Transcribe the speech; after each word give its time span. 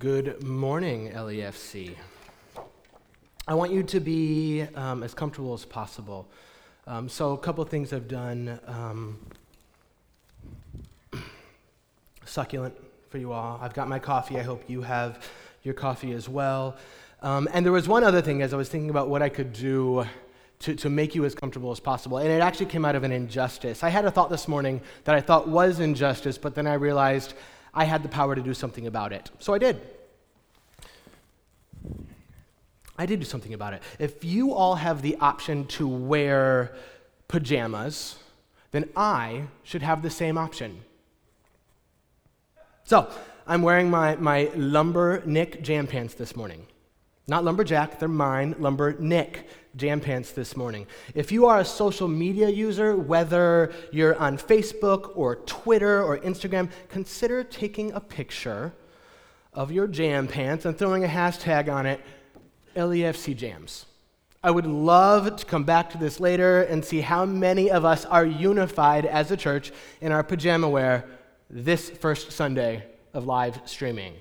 Good 0.00 0.42
morning, 0.42 1.12
LEFC. 1.12 1.94
I 3.46 3.52
want 3.52 3.70
you 3.70 3.82
to 3.82 4.00
be 4.00 4.62
um, 4.74 5.02
as 5.02 5.12
comfortable 5.12 5.52
as 5.52 5.66
possible. 5.66 6.26
Um, 6.86 7.06
so, 7.06 7.32
a 7.32 7.36
couple 7.36 7.62
things 7.66 7.92
I've 7.92 8.08
done. 8.08 8.58
Um, 8.66 9.18
succulent 12.24 12.74
for 13.10 13.18
you 13.18 13.32
all. 13.32 13.60
I've 13.60 13.74
got 13.74 13.88
my 13.88 13.98
coffee. 13.98 14.38
I 14.38 14.42
hope 14.42 14.64
you 14.68 14.80
have 14.80 15.22
your 15.64 15.74
coffee 15.74 16.12
as 16.12 16.30
well. 16.30 16.78
Um, 17.20 17.46
and 17.52 17.62
there 17.62 17.72
was 17.72 17.86
one 17.86 18.02
other 18.02 18.22
thing 18.22 18.40
as 18.40 18.54
I 18.54 18.56
was 18.56 18.70
thinking 18.70 18.88
about 18.88 19.10
what 19.10 19.20
I 19.20 19.28
could 19.28 19.52
do 19.52 20.06
to, 20.60 20.74
to 20.76 20.88
make 20.88 21.14
you 21.14 21.26
as 21.26 21.34
comfortable 21.34 21.72
as 21.72 21.80
possible. 21.80 22.16
And 22.16 22.28
it 22.28 22.40
actually 22.40 22.66
came 22.66 22.86
out 22.86 22.96
of 22.96 23.04
an 23.04 23.12
injustice. 23.12 23.84
I 23.84 23.90
had 23.90 24.06
a 24.06 24.10
thought 24.10 24.30
this 24.30 24.48
morning 24.48 24.80
that 25.04 25.14
I 25.14 25.20
thought 25.20 25.46
was 25.46 25.78
injustice, 25.78 26.38
but 26.38 26.54
then 26.54 26.66
I 26.66 26.72
realized 26.72 27.34
I 27.72 27.84
had 27.84 28.02
the 28.02 28.08
power 28.08 28.34
to 28.34 28.42
do 28.42 28.54
something 28.54 28.86
about 28.86 29.12
it. 29.12 29.30
So 29.38 29.54
I 29.54 29.58
did. 29.58 29.80
I 32.98 33.06
did 33.06 33.20
do 33.20 33.24
something 33.24 33.54
about 33.54 33.72
it. 33.72 33.82
If 33.98 34.24
you 34.24 34.52
all 34.52 34.74
have 34.74 35.00
the 35.00 35.16
option 35.16 35.66
to 35.68 35.88
wear 35.88 36.74
pajamas, 37.28 38.16
then 38.72 38.88
I 38.94 39.44
should 39.62 39.82
have 39.82 40.02
the 40.02 40.10
same 40.10 40.36
option. 40.36 40.82
So, 42.84 43.10
I'm 43.46 43.62
wearing 43.62 43.90
my, 43.90 44.16
my 44.16 44.50
lumber 44.54 45.22
Nick 45.24 45.62
jam 45.62 45.86
pants 45.86 46.14
this 46.14 46.36
morning. 46.36 46.66
Not 47.30 47.44
lumberjack, 47.44 48.00
they're 48.00 48.08
mine, 48.08 48.56
lumber 48.58 48.96
Nick 48.98 49.46
jam 49.76 50.00
pants 50.00 50.32
this 50.32 50.56
morning. 50.56 50.88
If 51.14 51.30
you 51.30 51.46
are 51.46 51.60
a 51.60 51.64
social 51.64 52.08
media 52.08 52.48
user, 52.48 52.96
whether 52.96 53.72
you're 53.92 54.16
on 54.16 54.36
Facebook 54.36 55.12
or 55.14 55.36
Twitter 55.36 56.02
or 56.02 56.18
Instagram, 56.18 56.72
consider 56.88 57.44
taking 57.44 57.92
a 57.92 58.00
picture 58.00 58.72
of 59.52 59.70
your 59.70 59.86
jam 59.86 60.26
pants 60.26 60.64
and 60.64 60.76
throwing 60.76 61.04
a 61.04 61.06
hashtag 61.06 61.72
on 61.72 61.86
it, 61.86 62.00
LEFC 62.74 63.36
Jams. 63.36 63.86
I 64.42 64.50
would 64.50 64.66
love 64.66 65.36
to 65.36 65.46
come 65.46 65.62
back 65.62 65.90
to 65.90 65.98
this 65.98 66.18
later 66.18 66.62
and 66.64 66.84
see 66.84 67.00
how 67.00 67.24
many 67.24 67.70
of 67.70 67.84
us 67.84 68.04
are 68.06 68.26
unified 68.26 69.06
as 69.06 69.30
a 69.30 69.36
church 69.36 69.70
in 70.00 70.10
our 70.10 70.24
pajama 70.24 70.68
wear 70.68 71.04
this 71.48 71.90
first 71.90 72.32
Sunday 72.32 72.86
of 73.14 73.24
live 73.24 73.60
streaming. 73.66 74.14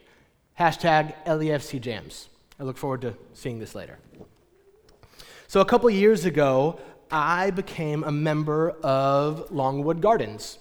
Hashtag 0.59 1.15
LEFC 1.25 1.81
Jams. 1.81 2.29
I 2.59 2.63
look 2.63 2.77
forward 2.77 3.01
to 3.01 3.15
seeing 3.33 3.59
this 3.59 3.73
later. 3.73 3.99
So, 5.47 5.61
a 5.61 5.65
couple 5.65 5.89
years 5.89 6.25
ago, 6.25 6.79
I 7.09 7.51
became 7.51 8.03
a 8.03 8.11
member 8.11 8.71
of 8.83 9.49
Longwood 9.49 10.01
Gardens. 10.01 10.59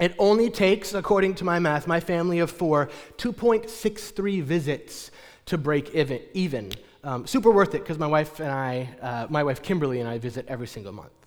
It 0.00 0.14
only 0.18 0.50
takes, 0.50 0.94
according 0.94 1.34
to 1.36 1.44
my 1.44 1.58
math, 1.58 1.86
my 1.86 2.00
family 2.00 2.38
of 2.38 2.50
four, 2.50 2.90
2.63 3.18 4.42
visits 4.42 5.10
to 5.46 5.56
break 5.56 5.94
even. 6.34 6.72
Um, 7.04 7.26
super 7.26 7.50
worth 7.50 7.74
it 7.74 7.82
because 7.82 7.98
my 7.98 8.06
wife 8.06 8.40
and 8.40 8.50
I, 8.50 8.88
uh, 9.00 9.26
my 9.30 9.44
wife 9.44 9.62
Kimberly 9.62 10.00
and 10.00 10.08
I 10.08 10.18
visit 10.18 10.44
every 10.48 10.66
single 10.66 10.92
month. 10.92 11.25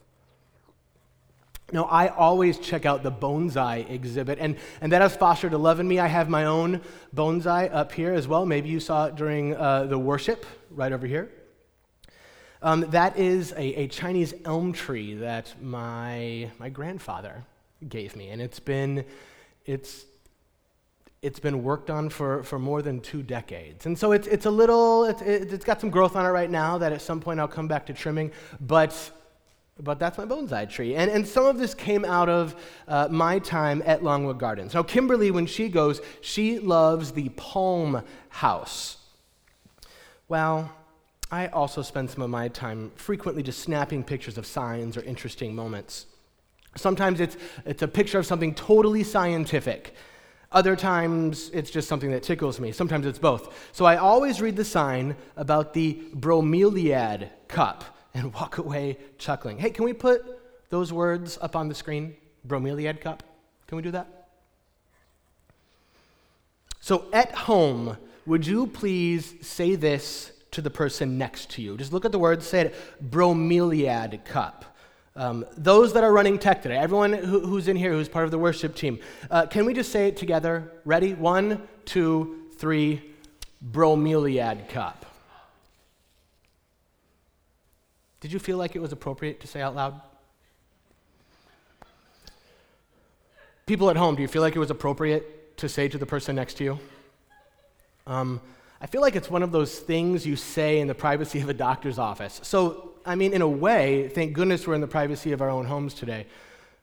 Now, 1.71 1.83
I 1.85 2.07
always 2.07 2.57
check 2.57 2.85
out 2.85 3.03
the 3.03 3.11
bonsai 3.11 3.89
exhibit, 3.89 4.39
and, 4.39 4.57
and 4.81 4.91
that 4.91 5.01
has 5.01 5.15
fostered 5.15 5.53
a 5.53 5.57
love 5.57 5.79
in 5.79 5.87
me. 5.87 5.99
I 5.99 6.07
have 6.07 6.29
my 6.29 6.45
own 6.45 6.81
bonsai 7.15 7.73
up 7.73 7.91
here 7.91 8.13
as 8.13 8.27
well. 8.27 8.45
Maybe 8.45 8.69
you 8.69 8.79
saw 8.79 9.05
it 9.05 9.15
during 9.15 9.55
uh, 9.55 9.85
the 9.85 9.99
worship 9.99 10.45
right 10.71 10.91
over 10.91 11.05
here. 11.05 11.31
Um, 12.61 12.81
that 12.89 13.17
is 13.17 13.53
a, 13.53 13.83
a, 13.83 13.87
Chinese 13.87 14.33
elm 14.43 14.73
tree 14.73 15.13
that 15.13 15.53
my, 15.61 16.51
my 16.59 16.67
grandfather 16.67 17.45
gave 17.87 18.17
me, 18.17 18.29
and 18.29 18.41
it's 18.41 18.59
been, 18.59 19.05
it's, 19.65 20.03
it's 21.21 21.39
been 21.39 21.63
worked 21.63 21.89
on 21.89 22.09
for, 22.09 22.43
for 22.43 22.59
more 22.59 22.81
than 22.81 22.99
two 22.99 23.23
decades. 23.23 23.85
And 23.85 23.97
so 23.97 24.11
it's, 24.11 24.27
it's 24.27 24.45
a 24.45 24.51
little, 24.51 25.05
it's, 25.05 25.21
it's 25.21 25.63
got 25.63 25.79
some 25.79 25.89
growth 25.89 26.17
on 26.17 26.25
it 26.25 26.29
right 26.29 26.49
now 26.49 26.77
that 26.79 26.91
at 26.91 27.01
some 27.01 27.21
point 27.21 27.39
I'll 27.39 27.47
come 27.47 27.69
back 27.69 27.85
to 27.85 27.93
trimming, 27.93 28.31
but 28.59 29.09
but 29.81 29.99
that's 29.99 30.17
my 30.17 30.25
bonsai 30.25 30.69
tree. 30.69 30.95
And, 30.95 31.09
and 31.09 31.25
some 31.25 31.45
of 31.45 31.57
this 31.57 31.73
came 31.73 32.03
out 32.03 32.29
of 32.29 32.55
uh, 32.87 33.07
my 33.09 33.39
time 33.39 33.81
at 33.85 34.03
Longwood 34.03 34.37
Gardens. 34.37 34.73
Now, 34.73 34.83
Kimberly, 34.83 35.31
when 35.31 35.45
she 35.45 35.69
goes, 35.69 36.01
she 36.21 36.59
loves 36.59 37.11
the 37.11 37.29
palm 37.29 38.03
house. 38.29 38.97
Well, 40.27 40.71
I 41.31 41.47
also 41.47 41.81
spend 41.81 42.09
some 42.09 42.21
of 42.21 42.29
my 42.29 42.49
time 42.49 42.91
frequently 42.95 43.43
just 43.43 43.59
snapping 43.59 44.03
pictures 44.03 44.37
of 44.37 44.45
signs 44.45 44.97
or 44.97 45.01
interesting 45.01 45.55
moments. 45.55 46.07
Sometimes 46.75 47.19
it's, 47.19 47.37
it's 47.65 47.81
a 47.81 47.87
picture 47.87 48.19
of 48.19 48.25
something 48.25 48.53
totally 48.53 49.03
scientific. 49.03 49.93
Other 50.51 50.75
times, 50.75 51.51
it's 51.53 51.69
just 51.69 51.87
something 51.87 52.11
that 52.11 52.23
tickles 52.23 52.59
me. 52.59 52.71
Sometimes 52.71 53.05
it's 53.05 53.19
both. 53.19 53.69
So 53.71 53.85
I 53.85 53.97
always 53.97 54.41
read 54.41 54.55
the 54.55 54.65
sign 54.65 55.15
about 55.37 55.73
the 55.73 56.01
bromeliad 56.15 57.29
cup 57.47 57.85
and 58.13 58.33
walk 58.33 58.57
away 58.57 58.97
chuckling. 59.17 59.57
Hey, 59.57 59.69
can 59.69 59.85
we 59.85 59.93
put 59.93 60.23
those 60.69 60.91
words 60.93 61.37
up 61.41 61.55
on 61.55 61.67
the 61.67 61.75
screen? 61.75 62.15
Bromeliad 62.47 63.01
cup. 63.01 63.23
Can 63.67 63.75
we 63.75 63.81
do 63.81 63.91
that? 63.91 64.29
So 66.79 67.05
at 67.13 67.33
home, 67.33 67.97
would 68.25 68.47
you 68.47 68.67
please 68.67 69.35
say 69.41 69.75
this 69.75 70.31
to 70.51 70.61
the 70.61 70.69
person 70.69 71.17
next 71.17 71.51
to 71.51 71.61
you? 71.61 71.77
Just 71.77 71.93
look 71.93 72.05
at 72.05 72.11
the 72.11 72.19
words, 72.19 72.47
say 72.47 72.61
it 72.61 72.75
bromeliad 73.11 74.25
cup. 74.25 74.65
Um, 75.15 75.45
those 75.57 75.93
that 75.93 76.03
are 76.03 76.13
running 76.13 76.39
tech 76.39 76.61
today, 76.61 76.77
everyone 76.77 77.11
who, 77.11 77.41
who's 77.41 77.67
in 77.67 77.75
here 77.75 77.91
who's 77.91 78.07
part 78.07 78.25
of 78.25 78.31
the 78.31 78.37
worship 78.37 78.75
team, 78.75 78.99
uh, 79.29 79.45
can 79.47 79.65
we 79.65 79.73
just 79.73 79.91
say 79.91 80.07
it 80.07 80.15
together? 80.15 80.71
Ready? 80.85 81.13
One, 81.13 81.67
two, 81.85 82.45
three, 82.57 83.01
bromeliad 83.71 84.69
cup. 84.69 85.05
Did 88.19 88.33
you 88.33 88.39
feel 88.39 88.57
like 88.57 88.75
it 88.75 88.81
was 88.81 88.91
appropriate 88.91 89.39
to 89.41 89.47
say 89.47 89.61
out 89.61 89.75
loud? 89.75 89.99
People 93.65 93.89
at 93.89 93.95
home, 93.95 94.15
do 94.15 94.21
you 94.21 94.27
feel 94.27 94.41
like 94.41 94.55
it 94.55 94.59
was 94.59 94.71
appropriate 94.71 95.57
to 95.57 95.69
say 95.69 95.87
to 95.87 95.97
the 95.97 96.05
person 96.05 96.35
next 96.35 96.55
to 96.55 96.63
you? 96.63 96.79
Um, 98.07 98.41
I 98.81 98.87
feel 98.87 99.01
like 99.01 99.15
it's 99.15 99.29
one 99.29 99.43
of 99.43 99.51
those 99.51 99.77
things 99.77 100.25
you 100.25 100.35
say 100.35 100.79
in 100.79 100.87
the 100.87 100.95
privacy 100.95 101.39
of 101.41 101.49
a 101.49 101.53
doctor's 101.53 101.99
office. 101.99 102.39
So, 102.43 102.93
I 103.05 103.15
mean, 103.15 103.33
in 103.33 103.41
a 103.41 103.47
way, 103.47 104.09
thank 104.09 104.33
goodness 104.33 104.65
we're 104.65 104.73
in 104.73 104.81
the 104.81 104.87
privacy 104.87 105.31
of 105.31 105.41
our 105.41 105.49
own 105.49 105.65
homes 105.65 105.93
today. 105.93 106.25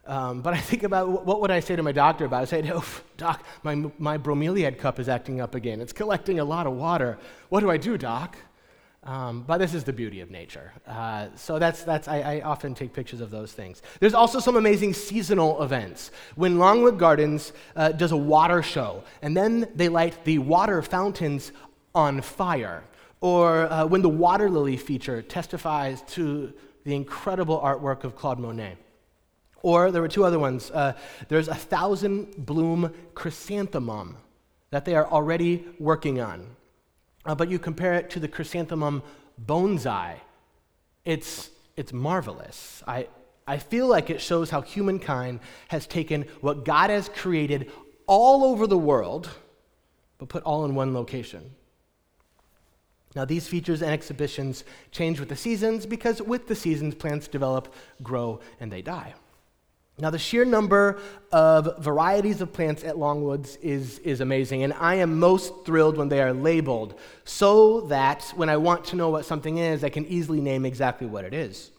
Um, 0.06 0.40
but 0.40 0.54
I 0.54 0.58
think 0.58 0.84
about 0.84 1.26
what 1.26 1.40
would 1.40 1.50
I 1.50 1.60
say 1.60 1.74
to 1.74 1.82
my 1.82 1.92
doctor 1.92 2.26
about 2.26 2.40
it? 2.44 2.54
I 2.54 2.62
say, 2.62 2.70
oh, 2.72 2.84
doc, 3.16 3.44
my, 3.64 3.74
my 3.98 4.16
bromeliad 4.18 4.78
cup 4.78 5.00
is 5.00 5.08
acting 5.08 5.40
up 5.40 5.54
again. 5.54 5.80
It's 5.80 5.92
collecting 5.92 6.38
a 6.38 6.44
lot 6.44 6.66
of 6.66 6.74
water. 6.74 7.18
What 7.48 7.60
do 7.60 7.70
I 7.70 7.76
do, 7.76 7.98
doc? 7.98 8.36
Um, 9.06 9.44
but 9.46 9.58
this 9.58 9.72
is 9.72 9.84
the 9.84 9.92
beauty 9.92 10.20
of 10.20 10.32
nature. 10.32 10.72
Uh, 10.84 11.28
so 11.36 11.60
that's, 11.60 11.84
that's 11.84 12.08
I, 12.08 12.20
I, 12.20 12.40
often 12.40 12.74
take 12.74 12.92
pictures 12.92 13.20
of 13.20 13.30
those 13.30 13.52
things. 13.52 13.80
There's 14.00 14.14
also 14.14 14.40
some 14.40 14.56
amazing 14.56 14.94
seasonal 14.94 15.62
events. 15.62 16.10
When 16.34 16.58
Longwood 16.58 16.98
Gardens 16.98 17.52
uh, 17.76 17.92
does 17.92 18.10
a 18.10 18.16
water 18.16 18.64
show, 18.64 19.04
and 19.22 19.36
then 19.36 19.68
they 19.76 19.88
light 19.88 20.24
the 20.24 20.38
water 20.40 20.82
fountains 20.82 21.52
on 21.94 22.20
fire. 22.20 22.82
Or 23.20 23.72
uh, 23.72 23.86
when 23.86 24.02
the 24.02 24.08
water 24.08 24.50
lily 24.50 24.76
feature 24.76 25.22
testifies 25.22 26.02
to 26.08 26.52
the 26.82 26.94
incredible 26.94 27.60
artwork 27.60 28.02
of 28.02 28.16
Claude 28.16 28.40
Monet. 28.40 28.76
Or 29.62 29.92
there 29.92 30.02
were 30.02 30.08
two 30.08 30.24
other 30.24 30.40
ones. 30.40 30.70
Uh, 30.72 30.94
there's 31.28 31.48
a 31.48 31.54
thousand 31.54 32.44
bloom 32.44 32.92
chrysanthemum 33.14 34.16
that 34.70 34.84
they 34.84 34.96
are 34.96 35.06
already 35.06 35.64
working 35.78 36.20
on. 36.20 36.56
Uh, 37.26 37.34
but 37.34 37.50
you 37.50 37.58
compare 37.58 37.94
it 37.94 38.08
to 38.10 38.20
the 38.20 38.28
chrysanthemum 38.28 39.02
bonsai, 39.44 40.14
it's, 41.04 41.50
it's 41.76 41.92
marvelous. 41.92 42.82
I, 42.86 43.08
I 43.46 43.58
feel 43.58 43.86
like 43.86 44.10
it 44.10 44.20
shows 44.20 44.50
how 44.50 44.62
humankind 44.62 45.40
has 45.68 45.86
taken 45.86 46.22
what 46.40 46.64
God 46.64 46.90
has 46.90 47.08
created 47.08 47.70
all 48.06 48.44
over 48.44 48.66
the 48.66 48.78
world, 48.78 49.28
but 50.18 50.28
put 50.28 50.42
all 50.44 50.64
in 50.64 50.74
one 50.74 50.94
location. 50.94 51.50
Now, 53.14 53.24
these 53.24 53.48
features 53.48 53.82
and 53.82 53.90
exhibitions 53.90 54.62
change 54.90 55.18
with 55.18 55.28
the 55.28 55.36
seasons 55.36 55.86
because 55.86 56.20
with 56.20 56.48
the 56.48 56.54
seasons, 56.54 56.94
plants 56.94 57.28
develop, 57.28 57.72
grow, 58.02 58.40
and 58.60 58.70
they 58.70 58.82
die. 58.82 59.14
Now, 59.98 60.10
the 60.10 60.18
sheer 60.18 60.44
number 60.44 60.98
of 61.32 61.78
varieties 61.78 62.42
of 62.42 62.52
plants 62.52 62.84
at 62.84 62.96
Longwoods 62.96 63.56
is, 63.62 63.98
is 64.00 64.20
amazing, 64.20 64.62
and 64.62 64.74
I 64.74 64.96
am 64.96 65.18
most 65.18 65.64
thrilled 65.64 65.96
when 65.96 66.10
they 66.10 66.20
are 66.20 66.34
labeled 66.34 66.98
so 67.24 67.80
that 67.82 68.30
when 68.36 68.50
I 68.50 68.58
want 68.58 68.84
to 68.86 68.96
know 68.96 69.08
what 69.08 69.24
something 69.24 69.56
is, 69.56 69.82
I 69.82 69.88
can 69.88 70.04
easily 70.06 70.42
name 70.42 70.66
exactly 70.66 71.06
what 71.06 71.24
it 71.24 71.32
is. 71.32 71.70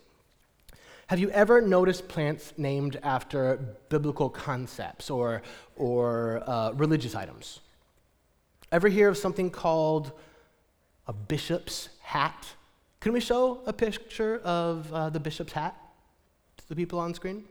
Have 1.08 1.20
you 1.20 1.30
ever 1.30 1.62
noticed 1.62 2.08
plants 2.08 2.54
named 2.58 3.00
after 3.04 3.78
biblical 3.90 4.32
concepts 4.32 5.12
or, 5.12 5.44
or 5.76 6.44
uh, 6.48 6.72
religious 6.72 7.14
items? 7.14 7.60
Ever 8.72 8.90
hear 8.90 9.10
of 9.10 9.18
something 9.18 9.52
called 9.52 10.12
a 11.06 11.14
bishop's 11.14 11.90
hat? 12.02 12.48
Can 13.00 13.14
we 13.14 13.20
show 13.20 13.62
a 13.68 13.74
picture 13.74 14.40
of 14.40 14.92
uh, 14.92 15.10
the 15.12 15.20
bishop's 15.20 15.54
hat 15.54 15.78
to 16.58 16.68
the 16.68 16.76
people 16.76 17.00
on 17.00 17.14
screen? 17.14 17.46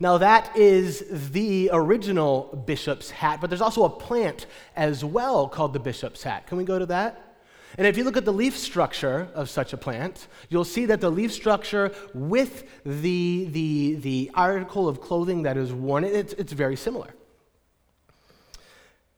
Now, 0.00 0.18
that 0.18 0.56
is 0.56 1.04
the 1.10 1.70
original 1.72 2.64
bishop's 2.66 3.10
hat, 3.10 3.40
but 3.40 3.48
there's 3.48 3.60
also 3.60 3.84
a 3.84 3.90
plant 3.90 4.46
as 4.74 5.04
well 5.04 5.48
called 5.48 5.72
the 5.72 5.78
bishop's 5.78 6.22
hat. 6.22 6.46
Can 6.46 6.58
we 6.58 6.64
go 6.64 6.78
to 6.78 6.86
that? 6.86 7.36
And 7.76 7.86
if 7.86 7.96
you 7.96 8.04
look 8.04 8.16
at 8.16 8.24
the 8.24 8.32
leaf 8.32 8.56
structure 8.56 9.28
of 9.34 9.50
such 9.50 9.72
a 9.72 9.76
plant, 9.76 10.28
you'll 10.48 10.64
see 10.64 10.86
that 10.86 11.00
the 11.00 11.10
leaf 11.10 11.32
structure 11.32 11.92
with 12.14 12.64
the, 12.84 13.48
the, 13.50 13.94
the 13.96 14.30
article 14.34 14.88
of 14.88 15.00
clothing 15.00 15.42
that 15.42 15.56
is 15.56 15.72
worn, 15.72 16.04
it's, 16.04 16.32
it's 16.34 16.52
very 16.52 16.76
similar. 16.76 17.14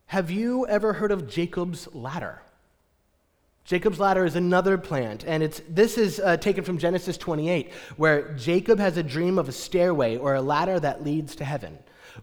Have 0.06 0.30
you 0.30 0.66
ever 0.68 0.94
heard 0.94 1.10
of 1.10 1.28
Jacob's 1.28 1.92
ladder? 1.94 2.40
Jacob's 3.66 3.98
ladder 3.98 4.24
is 4.24 4.36
another 4.36 4.78
plant, 4.78 5.24
and 5.26 5.42
it's, 5.42 5.60
this 5.68 5.98
is 5.98 6.20
uh, 6.20 6.36
taken 6.36 6.62
from 6.62 6.78
Genesis 6.78 7.18
28, 7.18 7.72
where 7.96 8.32
Jacob 8.34 8.78
has 8.78 8.96
a 8.96 9.02
dream 9.02 9.40
of 9.40 9.48
a 9.48 9.52
stairway 9.52 10.16
or 10.16 10.36
a 10.36 10.40
ladder 10.40 10.78
that 10.78 11.02
leads 11.02 11.34
to 11.34 11.44
heaven. 11.44 11.76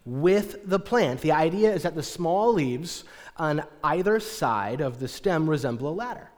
With 0.06 0.68
the 0.68 0.80
plant, 0.80 1.20
the 1.20 1.34
idea 1.34 1.74
is 1.74 1.84
that 1.84 1.96
the 1.96 2.04
small 2.04 2.54
leaves 2.54 3.04
on 3.36 3.62
either 3.84 4.22
side 4.22 4.80
of 4.80 5.02
the 5.02 5.08
stem 5.10 5.50
resemble 5.50 5.90
a 5.90 5.94
ladder. 5.94 6.30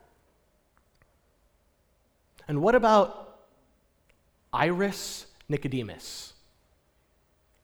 And 2.47 2.63
what 2.63 2.73
about 2.73 3.41
Iris 4.51 5.27
nicodemus? 5.47 6.33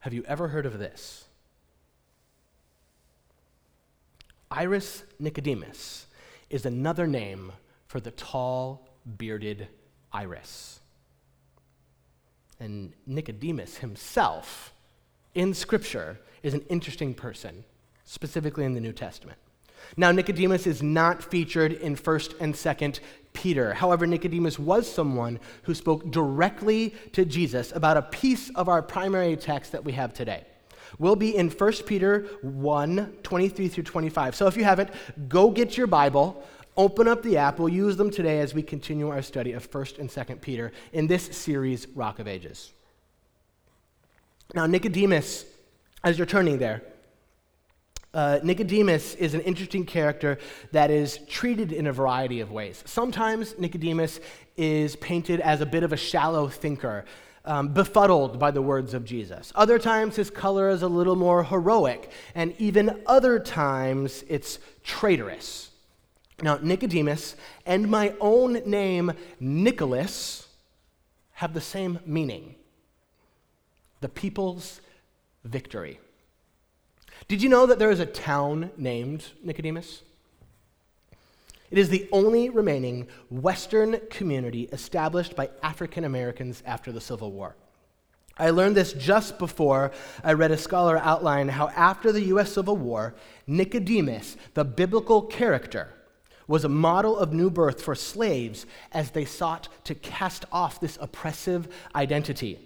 Have 0.02 0.14
you 0.14 0.24
ever 0.28 0.50
heard 0.50 0.68
of 0.68 0.78
this? 0.78 1.26
Iris 4.52 5.04
nicodemus 5.18 6.06
is 6.52 6.66
another 6.66 7.08
name 7.08 7.52
for 7.88 8.00
the 8.00 8.12
tall, 8.12 8.88
bearded 9.18 9.68
iris. 10.12 10.80
And 12.60 12.94
Nicodemus 13.08 13.78
himself, 13.78 14.74
in 15.34 15.54
Scripture, 15.54 16.20
is 16.44 16.54
an 16.54 16.62
interesting 16.70 17.14
person, 17.14 17.64
specifically 18.04 18.66
in 18.66 18.74
the 18.74 18.82
New 18.82 18.94
Testament. 18.94 19.40
Now, 19.98 20.12
Nicodemus 20.12 20.68
is 20.68 20.84
not 20.84 21.24
featured 21.24 21.74
in 21.74 21.96
1st 21.96 22.40
and 22.40 22.54
2nd 22.54 23.00
Peter. 23.34 23.74
However, 23.74 24.06
Nicodemus 24.06 24.60
was 24.60 24.92
someone 24.92 25.40
who 25.64 25.74
spoke 25.74 26.12
directly 26.12 26.94
to 27.14 27.26
Jesus 27.26 27.72
about 27.76 27.98
a 27.98 28.04
piece 28.04 28.52
of 28.52 28.70
our 28.70 28.82
primary 28.82 29.36
text 29.36 29.72
that 29.72 29.84
we 29.84 29.94
have 29.94 30.14
today. 30.14 30.46
We'll 31.00 31.16
be 31.16 31.36
in 31.36 31.50
1 31.50 31.74
Peter 31.86 32.28
1 32.42 33.18
23 33.24 33.68
through 33.68 33.84
25. 33.84 34.36
So 34.36 34.48
if 34.48 34.58
you 34.58 34.64
haven't, 34.64 34.90
go 35.28 35.50
get 35.50 35.78
your 35.78 35.88
Bible. 35.88 36.44
Open 36.78 37.08
up 37.08 37.22
the 37.22 37.38
app. 37.38 37.60
We'll 37.60 37.70
use 37.70 37.98
them 37.98 38.10
today 38.10 38.40
as 38.40 38.54
we 38.54 38.64
continue 38.64 39.10
our 39.10 39.22
study 39.22 39.52
of 39.54 39.70
1st 39.70 40.00
and 40.00 40.10
2nd 40.10 40.42
Peter 40.42 40.72
in 40.94 41.08
this 41.08 41.26
series, 41.38 41.88
Rock 41.96 42.20
of 42.20 42.28
Ages. 42.28 42.72
Now, 44.54 44.66
Nicodemus, 44.66 45.46
as 46.04 46.18
you're 46.18 46.28
turning 46.28 46.58
there, 46.58 46.82
uh, 48.14 48.40
Nicodemus 48.44 49.16
is 49.16 49.34
an 49.34 49.42
interesting 49.42 49.86
character 49.86 50.38
that 50.74 50.92
is 50.92 51.20
treated 51.30 51.72
in 51.72 51.88
a 51.88 51.94
variety 51.94 52.42
of 52.42 52.52
ways. 52.52 52.84
Sometimes 52.86 53.58
Nicodemus 53.58 54.20
is 54.58 54.98
painted 54.98 55.40
as 55.40 55.62
a 55.62 55.66
bit 55.66 55.84
of 55.84 55.94
a 55.94 55.98
shallow 55.98 56.50
thinker, 56.50 57.06
um, 57.46 57.70
befuddled 57.70 58.40
by 58.40 58.52
the 58.52 58.62
words 58.62 58.94
of 58.94 59.06
Jesus. 59.06 59.52
Other 59.56 59.80
times 59.80 60.16
his 60.16 60.30
color 60.30 60.70
is 60.70 60.82
a 60.82 60.88
little 60.88 61.16
more 61.16 61.44
heroic, 61.44 62.12
and 62.36 62.54
even 62.60 63.02
other 63.06 63.40
times 63.40 64.24
it's 64.28 64.60
traitorous. 64.84 65.70
Now, 66.42 66.58
Nicodemus 66.62 67.36
and 67.66 67.90
my 67.90 68.16
own 68.20 68.54
name, 68.66 69.14
Nicholas, 69.40 70.48
have 71.34 71.54
the 71.54 71.62
same 71.62 72.00
meaning 72.06 72.56
the 74.02 74.10
people's 74.10 74.82
victory. 75.44 76.00
Did 77.28 77.44
you 77.44 77.50
know 77.50 77.68
that 77.68 77.78
there 77.78 77.92
is 77.92 78.00
a 78.00 78.06
town 78.06 78.72
named 78.78 79.28
Nicodemus? 79.44 80.02
It 81.72 81.78
is 81.78 81.90
the 81.90 82.08
only 82.12 82.50
remaining 82.50 83.08
Western 83.30 84.00
community 84.10 84.64
established 84.74 85.36
by 85.36 85.50
African 85.64 86.04
Americans 86.04 86.62
after 86.66 86.92
the 86.92 87.02
Civil 87.02 87.32
War. 87.32 87.56
I 88.38 88.50
learned 88.50 88.76
this 88.76 88.94
just 88.94 89.40
before 89.40 89.92
I 90.24 90.34
read 90.34 90.52
a 90.52 90.58
scholar 90.58 90.98
outline 90.98 91.48
how, 91.48 91.70
after 91.70 92.12
the 92.12 92.24
U.S. 92.24 92.54
Civil 92.54 92.76
War, 92.76 93.16
Nicodemus, 93.48 94.36
the 94.54 94.66
biblical 94.66 95.22
character, 95.22 95.94
was 96.48 96.66
a 96.66 96.70
model 96.70 97.18
of 97.18 97.32
new 97.32 97.50
birth 97.50 97.82
for 97.82 97.96
slaves 97.96 98.66
as 98.92 99.12
they 99.12 99.24
sought 99.24 99.70
to 99.86 99.96
cast 99.96 100.44
off 100.52 100.82
this 100.82 100.98
oppressive 101.00 101.74
identity. 101.96 102.60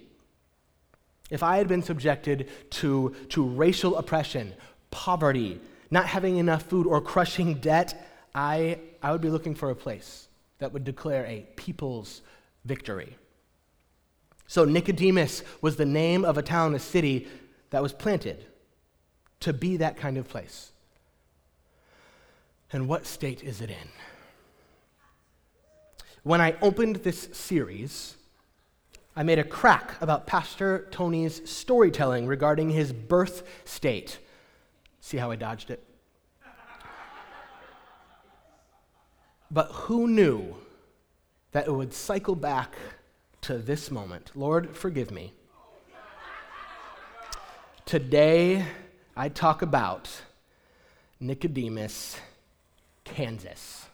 If 1.30 1.42
I 1.42 1.58
had 1.58 1.68
been 1.68 1.82
subjected 1.82 2.48
to, 2.70 3.14
to 3.28 3.44
racial 3.44 3.96
oppression, 3.96 4.54
poverty, 4.90 5.60
not 5.90 6.06
having 6.06 6.38
enough 6.38 6.62
food, 6.62 6.86
or 6.86 7.00
crushing 7.00 7.54
debt, 7.54 8.08
I, 8.34 8.78
I 9.06 9.12
would 9.12 9.20
be 9.20 9.30
looking 9.30 9.54
for 9.54 9.70
a 9.70 9.76
place 9.76 10.26
that 10.58 10.72
would 10.72 10.82
declare 10.82 11.24
a 11.26 11.46
people's 11.54 12.22
victory. 12.64 13.16
So, 14.48 14.64
Nicodemus 14.64 15.44
was 15.62 15.76
the 15.76 15.86
name 15.86 16.24
of 16.24 16.38
a 16.38 16.42
town, 16.42 16.74
a 16.74 16.80
city 16.80 17.28
that 17.70 17.80
was 17.80 17.92
planted 17.92 18.44
to 19.38 19.52
be 19.52 19.76
that 19.76 19.96
kind 19.96 20.18
of 20.18 20.26
place. 20.26 20.72
And 22.72 22.88
what 22.88 23.06
state 23.06 23.44
is 23.44 23.60
it 23.60 23.70
in? 23.70 23.88
When 26.24 26.40
I 26.40 26.56
opened 26.60 26.96
this 26.96 27.28
series, 27.30 28.16
I 29.14 29.22
made 29.22 29.38
a 29.38 29.44
crack 29.44 30.02
about 30.02 30.26
Pastor 30.26 30.88
Tony's 30.90 31.48
storytelling 31.48 32.26
regarding 32.26 32.70
his 32.70 32.92
birth 32.92 33.44
state. 33.64 34.18
See 35.00 35.18
how 35.18 35.30
I 35.30 35.36
dodged 35.36 35.70
it? 35.70 35.85
But 39.50 39.70
who 39.72 40.08
knew 40.08 40.56
that 41.52 41.66
it 41.66 41.72
would 41.72 41.94
cycle 41.94 42.34
back 42.34 42.74
to 43.42 43.58
this 43.58 43.90
moment? 43.90 44.32
Lord, 44.34 44.76
forgive 44.76 45.10
me. 45.10 45.32
Today, 47.84 48.64
I 49.16 49.28
talk 49.28 49.62
about 49.62 50.10
Nicodemus, 51.20 52.18
Kansas. 53.04 53.86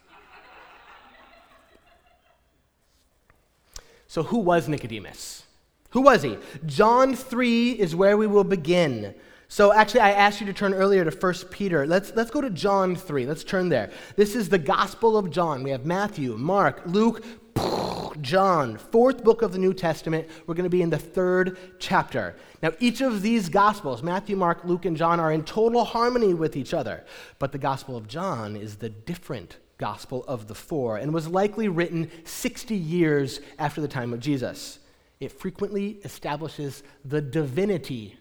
So, 4.09 4.23
who 4.23 4.39
was 4.39 4.69
Nicodemus? 4.69 5.45
Who 5.91 6.01
was 6.03 6.23
he? 6.23 6.39
John 6.65 7.15
3 7.15 7.73
is 7.73 7.95
where 7.95 8.17
we 8.17 8.27
will 8.27 8.45
begin. 8.45 9.15
So, 9.53 9.71
actually, 9.71 10.01
I 10.01 10.13
asked 10.13 10.41
you 10.41 10.47
to 10.47 10.55
turn 10.55 10.73
earlier 10.73 11.05
to 11.05 11.11
1 11.11 11.35
Peter. 11.51 11.87
Let's, 11.87 12.15
let's 12.17 12.31
go 12.31 12.41
to 12.41 12.49
John 12.49 12.97
3. 12.97 13.27
Let's 13.27 13.45
turn 13.45 13.69
there. 13.69 13.91
This 14.17 14.35
is 14.35 14.49
the 14.49 14.57
Gospel 14.57 15.15
of 15.15 15.31
John. 15.31 15.63
We 15.63 15.69
have 15.73 15.85
Matthew, 15.85 16.39
Mark, 16.39 16.81
Luke, 16.87 17.23
John, 18.23 18.79
fourth 18.79 19.23
book 19.23 19.43
of 19.43 19.53
the 19.53 19.59
New 19.59 19.75
Testament. 19.75 20.27
We're 20.47 20.55
going 20.55 20.65
to 20.65 20.71
be 20.71 20.81
in 20.81 20.89
the 20.89 20.97
third 20.97 21.59
chapter. 21.79 22.35
Now, 22.63 22.71
each 22.81 23.03
of 23.03 23.21
these 23.21 23.51
Gospels, 23.51 24.03
Matthew, 24.03 24.37
Mark, 24.37 24.65
Luke, 24.65 24.87
and 24.87 24.97
John, 24.97 25.21
are 25.21 25.31
in 25.31 25.45
total 25.45 25.85
harmony 25.85 26.33
with 26.33 26.57
each 26.57 26.73
other. 26.73 27.05
But 27.39 27.53
the 27.53 27.59
Gospel 27.59 27.95
of 27.95 28.09
John 28.09 28.57
is 28.57 28.77
the 28.77 28.89
different 28.89 29.59
gospel 29.77 30.25
of 30.27 30.49
the 30.49 30.55
four 30.55 30.97
and 30.97 31.13
was 31.13 31.29
likely 31.29 31.69
written 31.69 32.11
60 32.25 32.75
years 32.75 33.41
after 33.59 33.83
the 33.83 33.89
time 33.89 34.15
of 34.15 34.21
Jesus. 34.21 34.79
It 35.21 35.31
frequently 35.31 35.99
establishes 36.05 36.83
the 37.05 37.21
divinity 37.21 38.17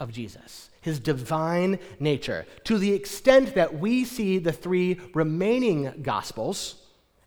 of 0.00 0.10
Jesus, 0.10 0.69
his 0.80 0.98
divine 0.98 1.78
nature, 1.98 2.46
to 2.64 2.78
the 2.78 2.92
extent 2.92 3.54
that 3.54 3.78
we 3.78 4.04
see 4.04 4.38
the 4.38 4.52
three 4.52 4.98
remaining 5.14 5.92
gospels 6.02 6.76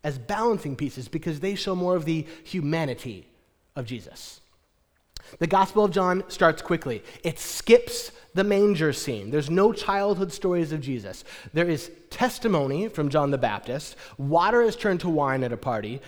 as 0.03 0.17
balancing 0.17 0.75
pieces 0.75 1.07
because 1.07 1.39
they 1.39 1.55
show 1.55 1.75
more 1.75 1.95
of 1.95 2.05
the 2.05 2.25
humanity 2.43 3.27
of 3.75 3.85
Jesus. 3.85 4.41
The 5.39 5.47
Gospel 5.47 5.85
of 5.85 5.91
John 5.91 6.23
starts 6.27 6.61
quickly. 6.61 7.03
It 7.23 7.39
skips 7.39 8.11
the 8.33 8.43
manger 8.43 8.93
scene. 8.93 9.31
There's 9.31 9.49
no 9.49 9.73
childhood 9.73 10.31
stories 10.31 10.71
of 10.71 10.81
Jesus. 10.81 11.23
There 11.53 11.69
is 11.69 11.91
testimony 12.09 12.87
from 12.87 13.09
John 13.09 13.31
the 13.31 13.37
Baptist. 13.37 13.95
Water 14.17 14.61
is 14.61 14.75
turned 14.75 14.99
to 15.01 15.09
wine 15.09 15.43
at 15.43 15.53
a 15.53 15.57
party. 15.57 16.01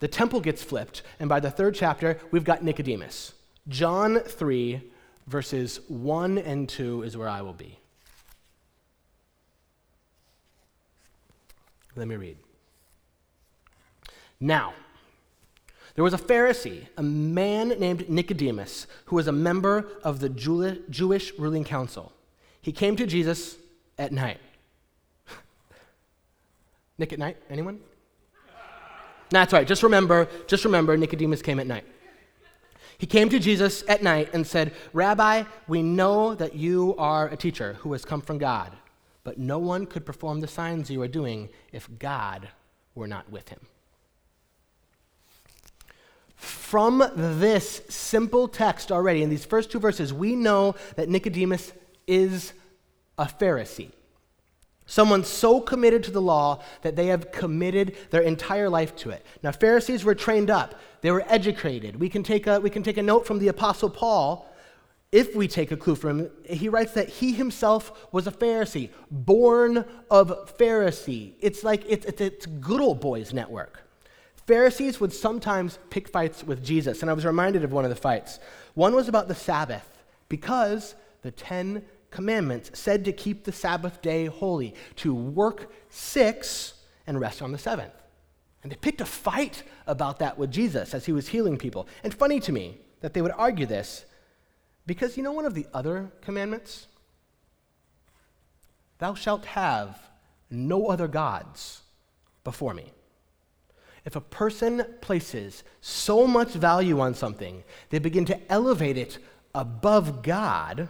The 0.00 0.08
temple 0.08 0.40
gets 0.40 0.62
flipped. 0.62 1.02
And 1.20 1.28
by 1.28 1.40
the 1.40 1.50
third 1.50 1.74
chapter, 1.74 2.18
we've 2.30 2.44
got 2.44 2.64
Nicodemus. 2.64 3.34
John 3.68 4.20
3, 4.20 4.80
verses 5.26 5.80
1 5.88 6.38
and 6.38 6.68
2 6.68 7.02
is 7.02 7.16
where 7.16 7.28
I 7.28 7.42
will 7.42 7.52
be. 7.52 7.78
Let 11.94 12.08
me 12.08 12.16
read. 12.16 12.36
Now, 14.40 14.74
there 15.94 16.02
was 16.02 16.14
a 16.14 16.18
Pharisee, 16.18 16.86
a 16.96 17.02
man 17.02 17.68
named 17.78 18.08
Nicodemus, 18.08 18.86
who 19.06 19.16
was 19.16 19.28
a 19.28 19.32
member 19.32 19.88
of 20.02 20.20
the 20.20 20.28
Jewish 20.28 21.32
ruling 21.38 21.64
council. 21.64 22.12
He 22.62 22.72
came 22.72 22.96
to 22.96 23.06
Jesus 23.06 23.56
at 23.98 24.10
night. 24.10 24.38
Nick 26.98 27.12
at 27.12 27.18
night? 27.18 27.36
Anyone? 27.50 27.80
That's 29.30 29.52
right. 29.52 29.66
Just 29.66 29.82
remember, 29.82 30.28
just 30.46 30.64
remember 30.64 30.96
Nicodemus 30.96 31.42
came 31.42 31.60
at 31.60 31.66
night. 31.66 31.84
He 33.02 33.06
came 33.08 33.28
to 33.30 33.40
Jesus 33.40 33.82
at 33.88 34.04
night 34.04 34.28
and 34.32 34.46
said, 34.46 34.72
Rabbi, 34.92 35.42
we 35.66 35.82
know 35.82 36.36
that 36.36 36.54
you 36.54 36.94
are 36.98 37.26
a 37.26 37.36
teacher 37.36 37.72
who 37.80 37.90
has 37.94 38.04
come 38.04 38.20
from 38.20 38.38
God, 38.38 38.70
but 39.24 39.38
no 39.38 39.58
one 39.58 39.86
could 39.86 40.06
perform 40.06 40.38
the 40.38 40.46
signs 40.46 40.88
you 40.88 41.02
are 41.02 41.08
doing 41.08 41.48
if 41.72 41.88
God 41.98 42.48
were 42.94 43.08
not 43.08 43.28
with 43.28 43.48
him. 43.48 43.58
From 46.36 47.02
this 47.16 47.82
simple 47.88 48.46
text 48.46 48.92
already, 48.92 49.24
in 49.24 49.30
these 49.30 49.44
first 49.44 49.72
two 49.72 49.80
verses, 49.80 50.12
we 50.12 50.36
know 50.36 50.76
that 50.94 51.08
Nicodemus 51.08 51.72
is 52.06 52.52
a 53.18 53.24
Pharisee. 53.24 53.90
Someone 54.92 55.24
so 55.24 55.58
committed 55.58 56.02
to 56.02 56.10
the 56.10 56.20
law 56.20 56.62
that 56.82 56.96
they 56.96 57.06
have 57.06 57.32
committed 57.32 57.96
their 58.10 58.20
entire 58.20 58.68
life 58.68 58.94
to 58.96 59.08
it. 59.08 59.24
Now, 59.42 59.50
Pharisees 59.50 60.04
were 60.04 60.14
trained 60.14 60.50
up, 60.50 60.74
they 61.00 61.10
were 61.10 61.24
educated. 61.28 61.98
We 61.98 62.10
can 62.10 62.22
take 62.22 62.46
a, 62.46 62.60
we 62.60 62.68
can 62.68 62.82
take 62.82 62.98
a 62.98 63.02
note 63.02 63.26
from 63.26 63.38
the 63.38 63.48
Apostle 63.48 63.88
Paul. 63.88 64.46
If 65.10 65.34
we 65.34 65.48
take 65.48 65.72
a 65.72 65.78
clue 65.78 65.94
from 65.94 66.20
him, 66.20 66.30
he 66.44 66.68
writes 66.68 66.92
that 66.92 67.08
he 67.08 67.32
himself 67.32 68.06
was 68.12 68.26
a 68.26 68.30
Pharisee, 68.30 68.90
born 69.10 69.86
of 70.10 70.58
Pharisee. 70.58 71.36
It's 71.40 71.64
like 71.64 71.84
it's, 71.88 72.04
it's, 72.04 72.20
it's 72.20 72.44
good 72.44 72.82
old 72.82 73.00
boys 73.00 73.32
network. 73.32 73.88
Pharisees 74.46 75.00
would 75.00 75.14
sometimes 75.14 75.78
pick 75.88 76.06
fights 76.06 76.44
with 76.44 76.62
Jesus, 76.62 77.00
and 77.00 77.10
I 77.10 77.14
was 77.14 77.24
reminded 77.24 77.64
of 77.64 77.72
one 77.72 77.84
of 77.84 77.90
the 77.90 77.96
fights. 77.96 78.40
One 78.74 78.94
was 78.94 79.08
about 79.08 79.26
the 79.26 79.34
Sabbath, 79.34 80.02
because 80.28 80.94
the 81.22 81.30
Ten 81.30 81.82
commandments 82.12 82.70
said 82.74 83.04
to 83.06 83.12
keep 83.12 83.44
the 83.44 83.52
Sabbath 83.52 84.00
day 84.02 84.26
holy, 84.26 84.74
to 84.96 85.14
work 85.14 85.72
six 85.88 86.74
and 87.06 87.18
rest 87.18 87.42
on 87.42 87.52
the 87.52 87.58
seventh. 87.58 87.94
And 88.62 88.70
they 88.70 88.76
picked 88.76 89.00
a 89.00 89.04
fight 89.06 89.64
about 89.86 90.20
that 90.20 90.38
with 90.38 90.52
Jesus 90.52 90.94
as 90.94 91.06
he 91.06 91.12
was 91.12 91.28
healing 91.28 91.58
people. 91.58 91.88
And 92.04 92.14
funny 92.14 92.38
to 92.40 92.52
me 92.52 92.78
that 93.00 93.14
they 93.14 93.22
would 93.22 93.32
argue 93.32 93.66
this 93.66 94.04
because 94.86 95.16
you 95.16 95.22
know 95.22 95.32
one 95.32 95.46
of 95.46 95.54
the 95.54 95.66
other 95.74 96.12
commandments? 96.20 96.86
Thou 98.98 99.14
shalt 99.14 99.46
have 99.46 99.98
no 100.50 100.88
other 100.88 101.08
gods 101.08 101.82
before 102.44 102.74
me. 102.74 102.92
If 104.04 104.16
a 104.16 104.20
person 104.20 104.84
places 105.00 105.62
so 105.80 106.26
much 106.26 106.50
value 106.50 107.00
on 107.00 107.14
something, 107.14 107.62
they 107.90 107.98
begin 107.98 108.24
to 108.26 108.52
elevate 108.52 108.96
it 108.96 109.18
above 109.54 110.22
God 110.22 110.88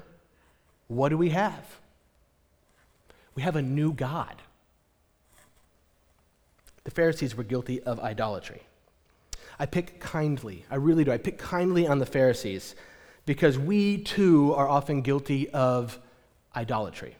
what 0.96 1.08
do 1.08 1.18
we 1.18 1.30
have? 1.30 1.78
We 3.34 3.42
have 3.42 3.56
a 3.56 3.62
new 3.62 3.92
God. 3.92 4.36
The 6.84 6.90
Pharisees 6.90 7.36
were 7.36 7.44
guilty 7.44 7.82
of 7.82 8.00
idolatry. 8.00 8.62
I 9.58 9.66
pick 9.66 10.00
kindly, 10.00 10.64
I 10.70 10.76
really 10.76 11.04
do. 11.04 11.12
I 11.12 11.18
pick 11.18 11.38
kindly 11.38 11.86
on 11.86 11.98
the 11.98 12.06
Pharisees 12.06 12.74
because 13.26 13.58
we 13.58 13.98
too 13.98 14.52
are 14.54 14.68
often 14.68 15.02
guilty 15.02 15.48
of 15.50 15.98
idolatry. 16.56 17.16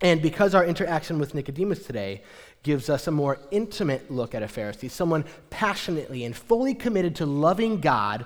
And 0.00 0.20
because 0.22 0.54
our 0.54 0.64
interaction 0.64 1.18
with 1.18 1.34
Nicodemus 1.34 1.84
today 1.86 2.22
gives 2.62 2.90
us 2.90 3.06
a 3.06 3.10
more 3.10 3.38
intimate 3.50 4.10
look 4.10 4.34
at 4.34 4.42
a 4.42 4.46
Pharisee, 4.46 4.90
someone 4.90 5.24
passionately 5.50 6.24
and 6.24 6.34
fully 6.34 6.74
committed 6.74 7.16
to 7.16 7.26
loving 7.26 7.80
God 7.80 8.24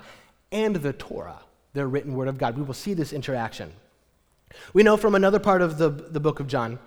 and 0.51 0.75
the 0.75 0.93
Torah, 0.93 1.39
the 1.73 1.85
written 1.85 2.15
word 2.15 2.27
of 2.27 2.37
God, 2.37 2.57
we 2.57 2.63
will 2.63 2.73
see 2.73 2.93
this 2.93 3.13
interaction. 3.13 3.71
We 4.73 4.83
know 4.83 4.97
from 4.97 5.15
another 5.15 5.39
part 5.39 5.61
of 5.61 5.77
the, 5.77 5.89
the 5.89 6.19
book 6.19 6.39
of 6.39 6.47
John 6.47 6.79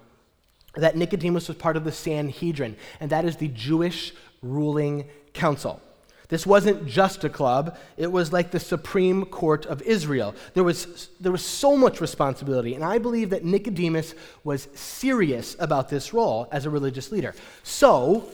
that 0.75 0.97
Nicodemus 0.97 1.49
was 1.49 1.57
part 1.57 1.77
of 1.77 1.85
the 1.85 1.93
Sanhedrin, 1.93 2.77
and 3.01 3.11
that 3.11 3.25
is 3.25 3.37
the 3.37 3.49
Jewish 3.49 4.13
ruling 4.43 5.09
council. 5.33 5.81
This 6.29 6.47
wasn't 6.47 6.87
just 6.87 7.25
a 7.25 7.31
club, 7.31 7.79
it 7.97 8.13
was 8.13 8.33
like 8.35 8.51
the 8.51 8.61
Supreme 8.61 9.25
Court 9.25 9.65
of 9.65 9.81
Israel. 9.83 10.35
There 10.53 10.65
was, 10.65 11.09
there 11.21 11.33
was 11.33 11.45
so 11.45 11.75
much 11.77 12.03
responsibility, 12.03 12.75
and 12.75 12.85
I 12.85 12.99
believe 12.99 13.31
that 13.31 13.45
Nicodemus 13.45 14.15
was 14.45 14.69
serious 14.75 15.57
about 15.59 15.89
this 15.89 16.13
role 16.13 16.47
as 16.53 16.67
a 16.67 16.71
religious 16.71 17.11
leader. 17.11 17.35
So, 17.63 18.29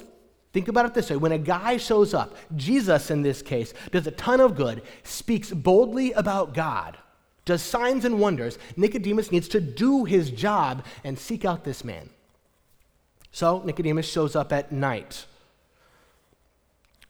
think 0.52 0.66
about 0.66 0.86
it 0.86 0.94
this 0.94 1.08
way 1.08 1.16
when 1.16 1.30
a 1.30 1.38
guy 1.38 1.76
shows 1.76 2.14
up, 2.14 2.36
Jesus 2.56 3.12
in 3.12 3.22
this 3.22 3.42
case, 3.42 3.72
does 3.92 4.08
a 4.08 4.12
ton 4.12 4.40
of 4.40 4.56
good, 4.56 4.82
speaks 5.04 5.52
boldly 5.52 6.12
about 6.12 6.52
God, 6.52 6.98
does 7.44 7.62
signs 7.62 8.04
and 8.04 8.18
wonders, 8.18 8.58
Nicodemus 8.76 9.30
needs 9.30 9.48
to 9.48 9.60
do 9.60 10.04
his 10.04 10.30
job 10.30 10.84
and 11.02 11.18
seek 11.18 11.44
out 11.44 11.64
this 11.64 11.84
man. 11.84 12.08
So 13.32 13.62
Nicodemus 13.64 14.10
shows 14.10 14.36
up 14.36 14.52
at 14.52 14.72
night. 14.72 15.26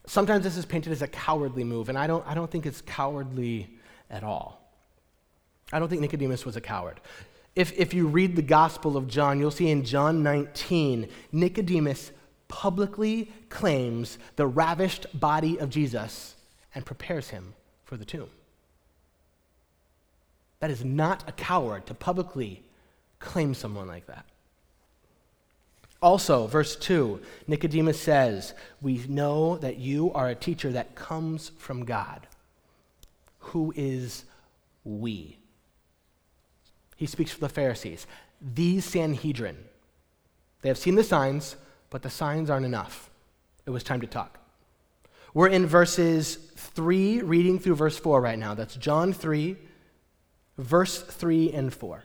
Sometimes 0.06 0.44
this 0.44 0.56
is 0.56 0.66
painted 0.66 0.92
as 0.92 1.02
a 1.02 1.08
cowardly 1.08 1.64
move, 1.64 1.88
and 1.88 1.98
I 1.98 2.06
don't, 2.06 2.26
I 2.26 2.34
don't 2.34 2.50
think 2.50 2.66
it's 2.66 2.80
cowardly 2.80 3.70
at 4.10 4.22
all. 4.22 4.60
I 5.72 5.78
don't 5.78 5.88
think 5.88 6.00
Nicodemus 6.00 6.44
was 6.44 6.56
a 6.56 6.60
coward. 6.60 7.00
If, 7.54 7.72
if 7.78 7.94
you 7.94 8.06
read 8.08 8.36
the 8.36 8.42
Gospel 8.42 8.96
of 8.96 9.06
John, 9.06 9.38
you'll 9.38 9.50
see 9.50 9.70
in 9.70 9.84
John 9.84 10.22
19, 10.22 11.08
Nicodemus 11.32 12.10
publicly 12.48 13.32
claims 13.48 14.18
the 14.36 14.46
ravished 14.46 15.06
body 15.18 15.58
of 15.58 15.70
Jesus 15.70 16.34
and 16.74 16.84
prepares 16.84 17.30
him 17.30 17.54
for 17.84 17.96
the 17.96 18.04
tomb. 18.04 18.28
That 20.64 20.70
is 20.70 20.82
not 20.82 21.28
a 21.28 21.32
coward 21.32 21.84
to 21.88 21.92
publicly 21.92 22.62
claim 23.18 23.52
someone 23.52 23.86
like 23.86 24.06
that. 24.06 24.24
Also, 26.00 26.46
verse 26.46 26.74
2, 26.74 27.20
Nicodemus 27.46 28.00
says, 28.00 28.54
We 28.80 29.04
know 29.06 29.58
that 29.58 29.76
you 29.76 30.10
are 30.14 30.30
a 30.30 30.34
teacher 30.34 30.72
that 30.72 30.94
comes 30.94 31.50
from 31.58 31.84
God. 31.84 32.26
Who 33.40 33.74
is 33.76 34.24
we? 34.84 35.36
He 36.96 37.04
speaks 37.04 37.30
for 37.30 37.40
the 37.40 37.50
Pharisees. 37.50 38.06
These 38.40 38.86
Sanhedrin, 38.86 39.58
they 40.62 40.70
have 40.70 40.78
seen 40.78 40.94
the 40.94 41.04
signs, 41.04 41.56
but 41.90 42.00
the 42.00 42.08
signs 42.08 42.48
aren't 42.48 42.64
enough. 42.64 43.10
It 43.66 43.70
was 43.70 43.84
time 43.84 44.00
to 44.00 44.06
talk. 44.06 44.38
We're 45.34 45.48
in 45.48 45.66
verses 45.66 46.36
3, 46.36 47.20
reading 47.20 47.58
through 47.58 47.74
verse 47.74 47.98
4 47.98 48.18
right 48.22 48.38
now. 48.38 48.54
That's 48.54 48.76
John 48.76 49.12
3, 49.12 49.58
verse 50.58 51.02
3 51.02 51.52
and 51.52 51.72
4. 51.72 52.04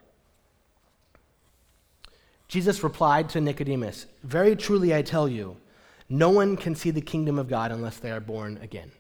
Jesus 2.48 2.84
replied 2.84 3.30
to 3.30 3.42
Nicodemus, 3.42 4.08
Very 4.24 4.56
truly 4.56 4.94
I 4.94 5.04
tell 5.04 5.30
you, 5.30 5.58
no 6.10 6.30
one 6.30 6.58
can 6.58 6.74
see 6.74 6.90
the 6.90 7.02
kingdom 7.02 7.38
of 7.38 7.48
God 7.48 7.72
unless 7.72 7.98
they 7.98 8.12
are 8.12 8.20
born 8.20 8.60
again. 8.64 8.92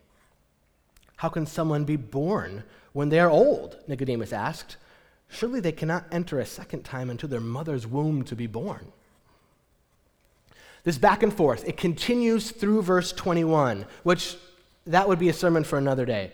How 1.15 1.29
can 1.29 1.45
someone 1.45 1.83
be 1.83 1.95
born 1.95 2.63
when 2.93 3.09
they 3.09 3.19
are 3.19 3.29
old? 3.29 3.77
Nicodemus 3.87 4.31
asked. 4.31 4.77
Surely 5.27 5.59
they 5.59 5.71
cannot 5.71 6.05
enter 6.11 6.39
a 6.39 6.45
second 6.45 6.83
time 6.83 7.09
into 7.09 7.27
their 7.27 7.41
mother's 7.41 7.85
womb 7.85 8.23
to 8.25 8.35
be 8.35 8.47
born. 8.47 8.91
This 10.83 10.97
back 10.97 11.23
and 11.23 11.33
forth, 11.33 11.67
it 11.67 11.77
continues 11.77 12.51
through 12.51 12.83
verse 12.83 13.11
21, 13.11 13.85
which 14.03 14.37
that 14.85 15.07
would 15.07 15.19
be 15.19 15.29
a 15.29 15.33
sermon 15.33 15.63
for 15.63 15.77
another 15.77 16.05
day. 16.05 16.31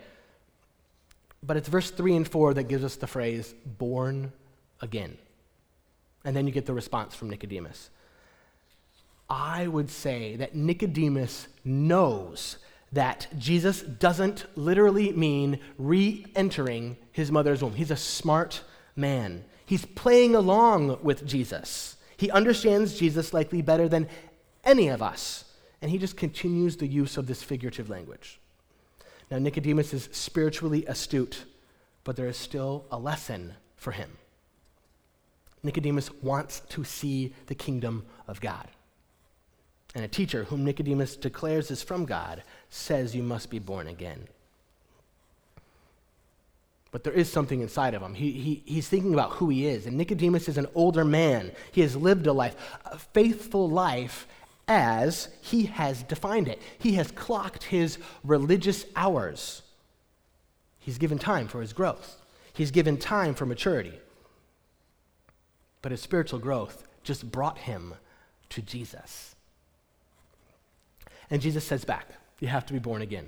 But 1.45 1.57
it's 1.57 1.69
verse 1.69 1.91
3 1.91 2.15
and 2.15 2.27
4 2.27 2.55
that 2.55 2.63
gives 2.63 2.83
us 2.83 2.95
the 2.95 3.07
phrase, 3.07 3.53
born 3.65 4.31
again. 4.81 5.17
And 6.23 6.35
then 6.35 6.47
you 6.47 6.53
get 6.53 6.65
the 6.65 6.73
response 6.73 7.13
from 7.13 7.29
Nicodemus. 7.29 7.89
I 9.29 9.67
would 9.67 9.89
say 9.89 10.35
that 10.37 10.55
Nicodemus 10.55 11.47
knows 11.63 12.57
that 12.91 13.27
Jesus 13.37 13.81
doesn't 13.81 14.45
literally 14.55 15.11
mean 15.11 15.59
re 15.77 16.25
entering 16.35 16.97
his 17.11 17.31
mother's 17.31 17.61
womb. 17.61 17.73
He's 17.73 17.91
a 17.91 17.97
smart 17.97 18.61
man. 18.95 19.43
He's 19.65 19.85
playing 19.85 20.35
along 20.35 20.99
with 21.03 21.25
Jesus. 21.25 21.97
He 22.17 22.31
understands 22.31 22.97
Jesus 22.97 23.33
likely 23.33 23.61
better 23.61 23.89
than 23.89 24.07
any 24.63 24.87
of 24.87 25.01
us, 25.01 25.45
and 25.81 25.91
he 25.91 25.97
just 25.97 26.15
continues 26.17 26.77
the 26.77 26.87
use 26.87 27.17
of 27.17 27.27
this 27.27 27.43
figurative 27.43 27.89
language. 27.89 28.39
Now, 29.32 29.39
Nicodemus 29.39 29.94
is 29.94 30.10
spiritually 30.12 30.86
astute, 30.86 31.46
but 32.03 32.15
there 32.15 32.27
is 32.27 32.38
still 32.38 32.86
a 32.91 32.98
lesson 32.98 33.53
for 33.75 33.91
him. 33.91 34.10
Nicodemus 35.63 36.12
wants 36.22 36.62
to 36.70 36.84
see 36.84 37.34
the 37.48 37.55
kingdom 37.55 38.05
of 38.27 38.39
God. 38.39 38.67
And 39.96 40.03
a 40.03 40.10
teacher 40.10 40.44
whom 40.44 40.63
Nicodemus 40.63 41.15
declares 41.15 41.72
is 41.72 41.82
from 41.82 42.05
God 42.05 42.44
says 42.70 43.15
you 43.15 43.24
must 43.24 43.50
be 43.50 43.60
born 43.60 43.88
again. 43.88 44.27
But 46.91 47.03
there 47.03 47.13
is 47.13 47.32
something 47.32 47.62
inside 47.62 47.94
of 47.94 48.01
him. 48.01 48.13
He, 48.13 48.32
he, 48.32 48.63
he's 48.65 48.88
thinking 48.88 49.13
about 49.13 49.32
who 49.32 49.50
he 49.50 49.65
is. 49.65 49.86
And 49.86 49.98
Nicodemus 49.98 50.48
is 50.48 50.58
an 50.58 50.67
older 50.75 51.03
man. 51.03 51.51
He 51.72 51.82
has 51.82 51.96
lived 51.96 52.27
a 52.27 52.34
life, 52.34 52.55
a 52.86 52.98
faithful 52.98 53.70
life, 53.70 54.27
as 54.67 55.29
he 55.41 55.65
has 55.65 56.03
defined 56.03 56.48
it. 56.48 56.62
He 56.77 56.93
has 56.93 57.12
clocked 57.12 57.63
his 57.65 57.98
religious 58.24 58.86
hours. 58.95 59.62
He's 60.79 60.98
given 60.98 61.19
time 61.19 61.48
for 61.48 61.62
his 61.62 61.74
growth, 61.74 62.22
he's 62.53 62.72
given 62.72 62.98
time 62.98 63.34
for 63.34 63.45
maturity. 63.45 64.00
But 65.81 65.91
his 65.91 66.01
spiritual 66.01 66.39
growth 66.39 66.84
just 67.03 67.31
brought 67.31 67.60
him 67.60 67.93
to 68.50 68.62
Jesus. 68.62 69.36
And 71.29 71.41
Jesus 71.41 71.63
says 71.63 71.86
back, 71.86 72.07
You 72.39 72.48
have 72.48 72.65
to 72.65 72.74
be 72.74 72.79
born 72.79 73.03
again. 73.03 73.27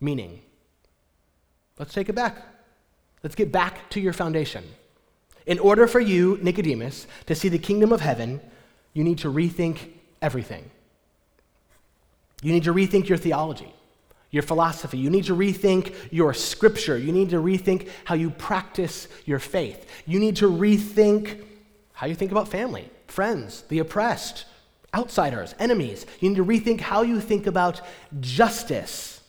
Meaning, 0.00 0.40
Let's 1.80 1.94
take 1.94 2.10
it 2.10 2.14
back. 2.14 2.36
Let's 3.22 3.34
get 3.34 3.50
back 3.50 3.88
to 3.90 4.00
your 4.00 4.12
foundation. 4.12 4.64
In 5.46 5.58
order 5.58 5.86
for 5.86 5.98
you, 5.98 6.38
Nicodemus, 6.42 7.06
to 7.24 7.34
see 7.34 7.48
the 7.48 7.58
kingdom 7.58 7.90
of 7.90 8.02
heaven, 8.02 8.42
you 8.92 9.04
need 9.04 9.18
to 9.18 9.32
rethink 9.32 9.78
everything. 10.20 10.70
You 12.42 12.52
need 12.52 12.64
to 12.64 12.74
rethink 12.74 13.08
your 13.08 13.18
theology, 13.18 13.72
your 14.30 14.42
philosophy. 14.42 14.98
You 14.98 15.10
need 15.10 15.24
to 15.24 15.36
rethink 15.36 15.94
your 16.10 16.32
scripture. 16.34 16.96
You 16.96 17.12
need 17.12 17.30
to 17.30 17.36
rethink 17.36 17.88
how 18.04 18.14
you 18.14 18.30
practice 18.30 19.08
your 19.26 19.38
faith. 19.38 19.88
You 20.06 20.18
need 20.18 20.36
to 20.36 20.50
rethink 20.50 21.44
how 21.92 22.06
you 22.06 22.14
think 22.14 22.30
about 22.30 22.48
family, 22.48 22.88
friends, 23.06 23.62
the 23.68 23.78
oppressed, 23.78 24.46
outsiders, 24.94 25.54
enemies. 25.58 26.06
You 26.20 26.30
need 26.30 26.36
to 26.36 26.44
rethink 26.44 26.80
how 26.80 27.02
you 27.02 27.20
think 27.20 27.46
about 27.46 27.80
justice, 28.20 29.20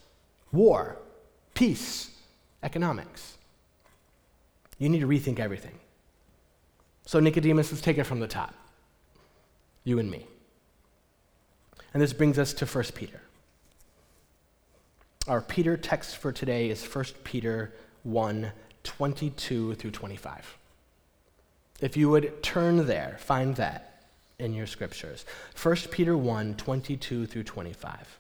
war, 0.52 0.98
peace, 1.54 2.12
economics. 2.64 3.38
You 4.78 4.90
need 4.90 5.02
to 5.02 5.08
rethink 5.08 5.40
everything. 5.40 5.78
So, 7.06 7.20
Nicodemus, 7.20 7.72
let's 7.72 7.82
take 7.82 7.98
it 7.98 8.06
from 8.06 8.20
the 8.20 8.28
top. 8.28 8.56
You 9.84 10.00
and 10.00 10.10
me. 10.10 10.28
And 11.94 12.02
this 12.02 12.14
brings 12.14 12.40
us 12.40 12.54
to 12.54 12.66
1 12.66 12.84
Peter. 12.96 13.22
Our 15.28 15.42
Peter 15.42 15.78
text 15.78 16.18
for 16.18 16.32
today 16.32 16.70
is 16.70 16.84
1 16.84 17.06
Peter 17.24 17.74
1 18.04 18.52
22 18.84 19.76
through 19.76 19.92
25. 19.92 20.58
If 21.82 21.96
you 21.96 22.10
would 22.10 22.42
turn 22.42 22.88
there, 22.88 23.18
find 23.20 23.56
that 23.58 24.06
in 24.40 24.54
your 24.54 24.66
scriptures. 24.66 25.26
1 25.62 25.76
Peter 25.92 26.18
1 26.18 26.56
22 26.56 27.28
through 27.28 27.44
25. 27.44 28.20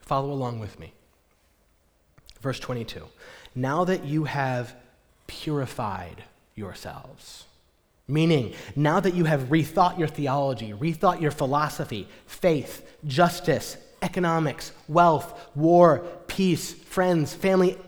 Follow 0.00 0.32
along 0.32 0.60
with 0.60 0.78
me. 0.78 0.92
Verse 2.40 2.60
22. 2.60 3.06
Now 3.54 3.84
that 3.84 4.04
you 4.04 4.24
have 4.24 4.74
purified 5.26 6.24
yourselves, 6.54 7.44
meaning 8.08 8.54
now 8.76 9.00
that 9.00 9.14
you 9.14 9.24
have 9.24 9.44
rethought 9.44 9.98
your 9.98 10.08
theology, 10.08 10.72
rethought 10.72 11.20
your 11.20 11.30
philosophy, 11.30 12.08
faith, 12.26 12.86
justice, 13.06 13.76
economics, 14.02 14.72
wealth, 14.88 15.50
war, 15.54 16.04
peace, 16.26 16.72
friends, 16.72 17.32
family, 17.32 17.78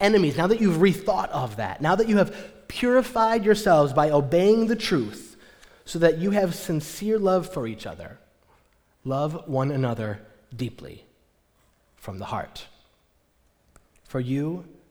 enemies, 0.00 0.36
now 0.36 0.46
that 0.46 0.60
you've 0.60 0.78
rethought 0.78 1.28
of 1.30 1.56
that, 1.56 1.80
now 1.80 1.94
that 1.94 2.08
you 2.08 2.16
have 2.16 2.68
purified 2.68 3.44
yourselves 3.44 3.92
by 3.92 4.10
obeying 4.10 4.66
the 4.66 4.76
truth, 4.76 5.36
so 5.84 5.98
that 6.00 6.18
you 6.18 6.32
have 6.32 6.54
sincere 6.54 7.18
love 7.18 7.52
for 7.52 7.66
each 7.66 7.86
other, 7.86 8.18
love 9.04 9.48
one 9.48 9.70
another 9.70 10.20
deeply 10.54 11.04
from 11.96 12.18
the 12.18 12.24
heart. 12.24 12.66
For 14.08 14.20
you 14.20 14.64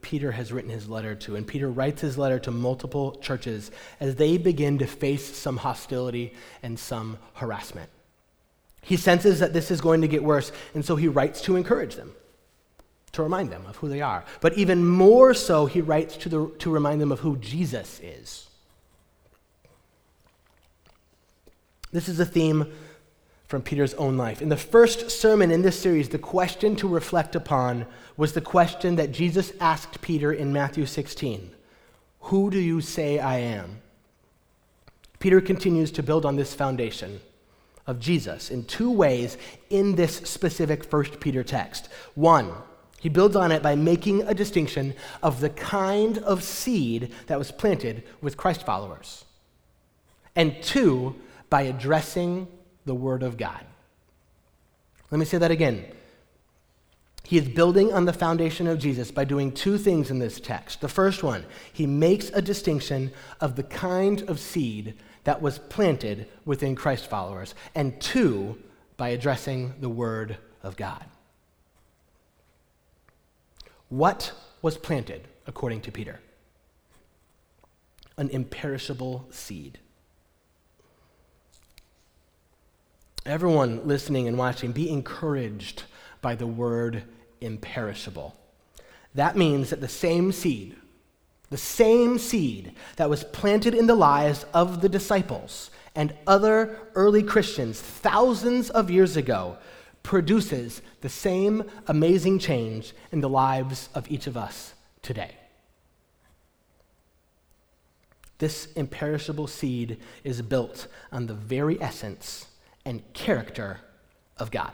Peter 0.00 0.32
has 0.32 0.52
written 0.52 0.70
his 0.70 0.88
letter 0.88 1.14
to, 1.14 1.36
and 1.36 1.46
Peter 1.46 1.70
writes 1.70 2.00
his 2.00 2.16
letter 2.16 2.38
to 2.38 2.50
multiple 2.50 3.16
churches 3.20 3.70
as 4.00 4.14
they 4.14 4.38
begin 4.38 4.78
to 4.78 4.86
face 4.86 5.36
some 5.36 5.56
hostility 5.56 6.32
and 6.62 6.78
some 6.78 7.18
harassment. 7.34 7.90
He 8.82 8.96
senses 8.96 9.40
that 9.40 9.52
this 9.52 9.70
is 9.70 9.80
going 9.80 10.00
to 10.00 10.08
get 10.08 10.22
worse, 10.22 10.52
and 10.74 10.84
so 10.84 10.96
he 10.96 11.08
writes 11.08 11.40
to 11.42 11.56
encourage 11.56 11.96
them, 11.96 12.12
to 13.12 13.22
remind 13.22 13.50
them 13.50 13.66
of 13.66 13.76
who 13.76 13.88
they 13.88 14.00
are. 14.00 14.24
But 14.40 14.56
even 14.56 14.86
more 14.86 15.34
so, 15.34 15.66
he 15.66 15.80
writes 15.80 16.16
to, 16.18 16.28
the, 16.28 16.50
to 16.58 16.70
remind 16.70 17.00
them 17.00 17.12
of 17.12 17.20
who 17.20 17.36
Jesus 17.36 18.00
is. 18.02 18.48
This 21.90 22.08
is 22.08 22.20
a 22.20 22.26
theme 22.26 22.72
from 23.48 23.62
Peter's 23.62 23.94
own 23.94 24.16
life. 24.16 24.42
In 24.42 24.50
the 24.50 24.56
first 24.56 25.10
sermon 25.10 25.50
in 25.50 25.62
this 25.62 25.80
series, 25.80 26.10
the 26.10 26.18
question 26.18 26.76
to 26.76 26.86
reflect 26.86 27.34
upon 27.34 27.86
was 28.16 28.34
the 28.34 28.42
question 28.42 28.96
that 28.96 29.10
Jesus 29.10 29.52
asked 29.58 30.02
Peter 30.02 30.32
in 30.32 30.52
Matthew 30.52 30.84
16 30.84 31.50
Who 32.20 32.50
do 32.50 32.58
you 32.58 32.80
say 32.82 33.18
I 33.18 33.38
am? 33.38 33.80
Peter 35.18 35.40
continues 35.40 35.90
to 35.92 36.02
build 36.02 36.26
on 36.26 36.36
this 36.36 36.54
foundation 36.54 37.20
of 37.86 37.98
Jesus 37.98 38.50
in 38.50 38.64
two 38.64 38.90
ways 38.90 39.38
in 39.70 39.96
this 39.96 40.16
specific 40.18 40.84
First 40.84 41.18
Peter 41.18 41.42
text. 41.42 41.88
One, 42.14 42.52
he 43.00 43.08
builds 43.08 43.34
on 43.34 43.50
it 43.50 43.62
by 43.62 43.76
making 43.76 44.22
a 44.22 44.34
distinction 44.34 44.94
of 45.22 45.40
the 45.40 45.50
kind 45.50 46.18
of 46.18 46.42
seed 46.42 47.12
that 47.28 47.38
was 47.38 47.50
planted 47.50 48.02
with 48.20 48.36
Christ 48.36 48.66
followers. 48.66 49.24
And 50.36 50.62
two, 50.62 51.16
by 51.48 51.62
addressing 51.62 52.46
the 52.88 52.94
Word 52.94 53.22
of 53.22 53.36
God. 53.36 53.64
Let 55.12 55.18
me 55.18 55.24
say 55.24 55.38
that 55.38 55.52
again. 55.52 55.84
He 57.22 57.36
is 57.36 57.46
building 57.46 57.92
on 57.92 58.06
the 58.06 58.12
foundation 58.12 58.66
of 58.66 58.78
Jesus 58.78 59.10
by 59.10 59.24
doing 59.24 59.52
two 59.52 59.76
things 59.76 60.10
in 60.10 60.18
this 60.18 60.40
text. 60.40 60.80
The 60.80 60.88
first 60.88 61.22
one, 61.22 61.44
he 61.72 61.86
makes 61.86 62.30
a 62.30 62.40
distinction 62.40 63.12
of 63.40 63.54
the 63.54 63.62
kind 63.62 64.22
of 64.22 64.40
seed 64.40 64.94
that 65.24 65.42
was 65.42 65.58
planted 65.58 66.26
within 66.46 66.74
Christ 66.74 67.06
followers, 67.06 67.54
and 67.74 68.00
two, 68.00 68.58
by 68.96 69.10
addressing 69.10 69.74
the 69.80 69.90
Word 69.90 70.38
of 70.62 70.76
God. 70.76 71.04
What 73.90 74.32
was 74.62 74.78
planted, 74.78 75.28
according 75.46 75.82
to 75.82 75.92
Peter? 75.92 76.20
An 78.16 78.30
imperishable 78.30 79.26
seed. 79.30 79.78
Everyone 83.28 83.86
listening 83.86 84.26
and 84.26 84.38
watching, 84.38 84.72
be 84.72 84.88
encouraged 84.88 85.82
by 86.22 86.34
the 86.34 86.46
word 86.46 87.02
imperishable. 87.42 88.34
That 89.14 89.36
means 89.36 89.68
that 89.68 89.82
the 89.82 89.86
same 89.86 90.32
seed, 90.32 90.76
the 91.50 91.58
same 91.58 92.18
seed 92.18 92.72
that 92.96 93.10
was 93.10 93.24
planted 93.24 93.74
in 93.74 93.86
the 93.86 93.94
lives 93.94 94.46
of 94.54 94.80
the 94.80 94.88
disciples 94.88 95.70
and 95.94 96.14
other 96.26 96.78
early 96.94 97.22
Christians 97.22 97.78
thousands 97.78 98.70
of 98.70 98.90
years 98.90 99.14
ago, 99.14 99.58
produces 100.02 100.80
the 101.02 101.10
same 101.10 101.64
amazing 101.86 102.38
change 102.38 102.94
in 103.12 103.20
the 103.20 103.28
lives 103.28 103.90
of 103.94 104.10
each 104.10 104.26
of 104.26 104.38
us 104.38 104.72
today. 105.02 105.36
This 108.38 108.72
imperishable 108.72 109.48
seed 109.48 109.98
is 110.24 110.40
built 110.40 110.86
on 111.12 111.26
the 111.26 111.34
very 111.34 111.78
essence 111.82 112.46
and 112.88 113.02
character 113.12 113.78
of 114.38 114.50
God. 114.50 114.72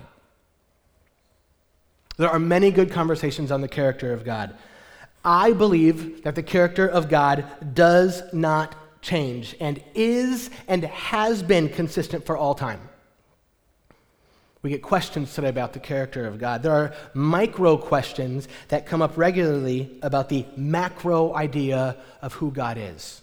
There 2.16 2.31
are 2.31 2.38
many 2.38 2.70
good 2.70 2.92
conversations 2.92 3.50
on 3.50 3.61
the 3.61 3.68
character 3.68 4.12
of 4.12 4.24
God. 4.24 4.57
I 5.24 5.53
believe 5.53 6.22
that 6.22 6.37
the 6.37 6.42
character 6.42 6.87
of 6.87 7.09
God 7.09 7.44
does 7.74 8.22
not 8.33 8.77
change 9.03 9.57
and 9.59 9.83
is 9.94 10.48
and 10.68 10.85
has 10.85 11.42
been 11.42 11.68
consistent 11.68 12.24
for 12.24 12.37
all 12.37 12.55
time. 12.55 12.81
We 14.62 14.70
get 14.70 14.81
questions 14.81 15.35
today 15.35 15.48
about 15.48 15.72
the 15.72 15.81
character 15.81 16.24
of 16.24 16.38
God. 16.38 16.62
There 16.62 16.72
are 16.72 16.94
micro 17.14 17.77
questions 17.77 18.48
that 18.68 18.87
come 18.87 19.03
up 19.03 19.18
regularly 19.18 19.90
about 20.03 20.29
the 20.29 20.46
macro 20.57 21.35
idea 21.35 21.96
of 22.22 22.35
who 22.35 22.53
God 22.53 22.79
is. 22.79 23.22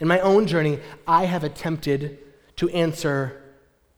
In 0.00 0.08
my 0.08 0.20
own 0.20 0.46
journey, 0.46 0.80
I 1.06 1.26
have 1.26 1.44
attempted 1.44 2.18
to 2.56 2.68
answer 2.70 3.42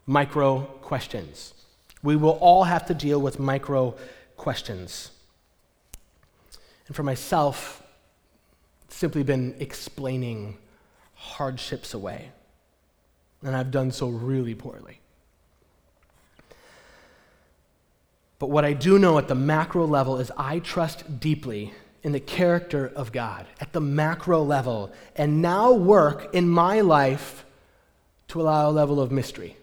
micro 0.09 0.63
questions. 0.81 1.53
We 2.03 2.17
will 2.17 2.39
all 2.41 2.65
have 2.65 2.87
to 2.87 2.95
deal 2.95 3.21
with 3.21 3.39
micro 3.39 3.95
questions. 4.37 5.11
And 6.87 6.97
for 6.97 7.03
myself, 7.03 7.83
simply 8.89 9.23
been 9.23 9.55
explaining 9.61 10.57
hardships 11.15 11.93
away. 11.93 12.31
And 13.43 13.55
I've 13.55 13.71
done 13.71 13.93
so 13.93 14.09
really 14.09 14.55
poorly. 14.55 14.99
But 18.39 18.49
what 18.49 18.65
I 18.65 18.73
do 18.73 18.99
know 18.99 19.19
at 19.19 19.29
the 19.29 19.35
macro 19.35 19.87
level 19.87 20.19
is 20.19 20.33
I 20.39 20.61
trust 20.61 21.21
deeply 21.21 21.75
in 22.03 22.13
the 22.13 22.21
character 22.21 22.91
of 22.97 23.13
God 23.13 23.45
at 23.61 23.75
the 23.75 23.81
macro 23.81 24.43
level, 24.43 24.91
and 25.17 25.43
now 25.43 25.73
work 25.73 26.35
in 26.35 26.49
my 26.49 26.81
life 26.81 27.45
to 28.29 28.41
allow 28.41 28.71
a 28.71 28.73
level 28.73 29.01
of 29.01 29.13
mystery. 29.13 29.57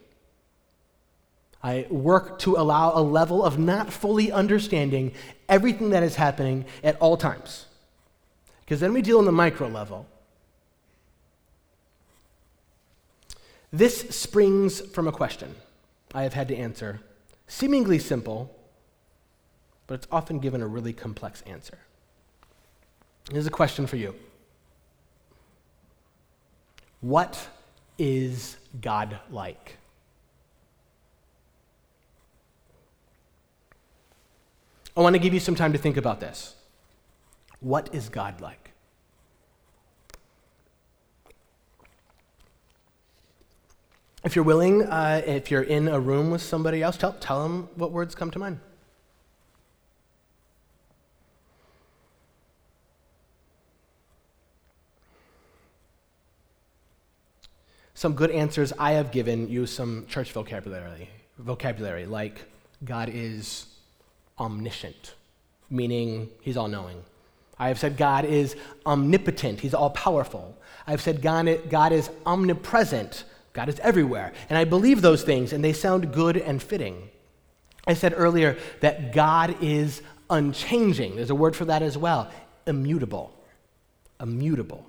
I 1.65 1.87
work 1.89 2.37
to 2.39 2.57
allow 2.57 2.91
a 2.93 3.01
level 3.01 3.43
of 3.43 3.57
not 3.57 3.91
fully 3.91 4.31
understanding 4.31 5.13
everything 5.49 5.89
that 5.89 6.03
is 6.03 6.13
happening 6.15 6.65
at 6.83 6.95
all 6.97 7.17
times. 7.17 7.65
Because 8.59 8.79
then 8.79 8.93
we 8.93 9.01
deal 9.01 9.17
in 9.17 9.25
the 9.25 9.31
micro 9.31 9.67
level. 9.67 10.05
This 13.73 14.01
springs 14.11 14.79
from 14.79 15.07
a 15.07 15.11
question 15.11 15.55
I 16.13 16.21
have 16.21 16.33
had 16.33 16.49
to 16.49 16.55
answer, 16.55 17.01
seemingly 17.47 17.97
simple, 17.97 18.55
but 19.87 19.95
it's 19.95 20.07
often 20.11 20.37
given 20.37 20.61
a 20.61 20.67
really 20.67 20.93
complex 20.93 21.41
answer. 21.47 21.79
Here's 23.31 23.47
a 23.47 23.51
question 23.51 23.87
for 23.87 23.95
you 23.95 24.13
What 27.01 27.49
is 27.97 28.57
God 28.79 29.17
like? 29.31 29.77
I 34.97 35.01
want 35.01 35.13
to 35.13 35.19
give 35.19 35.33
you 35.33 35.39
some 35.39 35.55
time 35.55 35.73
to 35.73 35.77
think 35.77 35.97
about 35.97 36.19
this. 36.21 36.55
What 37.59 37.93
is 37.93 38.07
God 38.07 38.39
like? 38.39 38.71
If 44.23 44.35
you're 44.35 44.45
willing, 44.45 44.83
uh, 44.83 45.21
if 45.25 45.51
you're 45.51 45.61
in 45.61 45.87
a 45.87 45.99
room 45.99 46.31
with 46.31 46.41
somebody 46.41 46.81
else, 46.81 46.97
tell, 46.97 47.13
tell 47.13 47.43
them 47.43 47.69
what 47.75 47.91
words 47.91 48.15
come 48.15 48.31
to 48.31 48.39
mind. 48.39 48.59
Some 57.93 58.13
good 58.13 58.31
answers 58.31 58.73
I 58.79 58.93
have 58.93 59.11
given 59.11 59.47
use 59.47 59.71
some 59.71 60.05
church 60.07 60.31
vocabulary, 60.31 61.09
vocabulary 61.37 62.05
like 62.05 62.41
God 62.83 63.09
is 63.13 63.67
omniscient, 64.39 65.13
meaning 65.69 66.29
he's 66.41 66.57
all 66.57 66.67
knowing. 66.67 67.03
I 67.57 67.69
have 67.69 67.79
said 67.79 67.97
God 67.97 68.25
is 68.25 68.55
omnipotent, 68.85 69.61
he's 69.61 69.73
all 69.73 69.91
powerful. 69.91 70.57
I've 70.87 71.01
said 71.01 71.21
God, 71.21 71.69
God 71.69 71.91
is 71.91 72.09
omnipresent, 72.25 73.23
God 73.53 73.69
is 73.69 73.79
everywhere. 73.79 74.33
And 74.49 74.57
I 74.57 74.65
believe 74.65 75.01
those 75.01 75.23
things, 75.23 75.53
and 75.53 75.63
they 75.63 75.73
sound 75.73 76.13
good 76.13 76.37
and 76.37 76.61
fitting. 76.61 77.09
I 77.87 77.93
said 77.93 78.13
earlier 78.15 78.57
that 78.81 79.13
God 79.13 79.55
is 79.61 80.01
unchanging. 80.29 81.15
There's 81.15 81.29
a 81.29 81.35
word 81.35 81.55
for 81.55 81.65
that 81.65 81.81
as 81.81 81.97
well 81.97 82.31
immutable. 82.67 83.31
Immutable. 84.19 84.85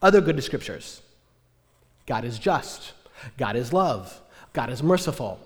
Other 0.00 0.20
good 0.20 0.42
scriptures 0.42 1.00
God 2.06 2.24
is 2.24 2.38
just, 2.38 2.92
God 3.36 3.56
is 3.56 3.72
love, 3.72 4.20
God 4.52 4.70
is 4.70 4.82
merciful, 4.82 5.38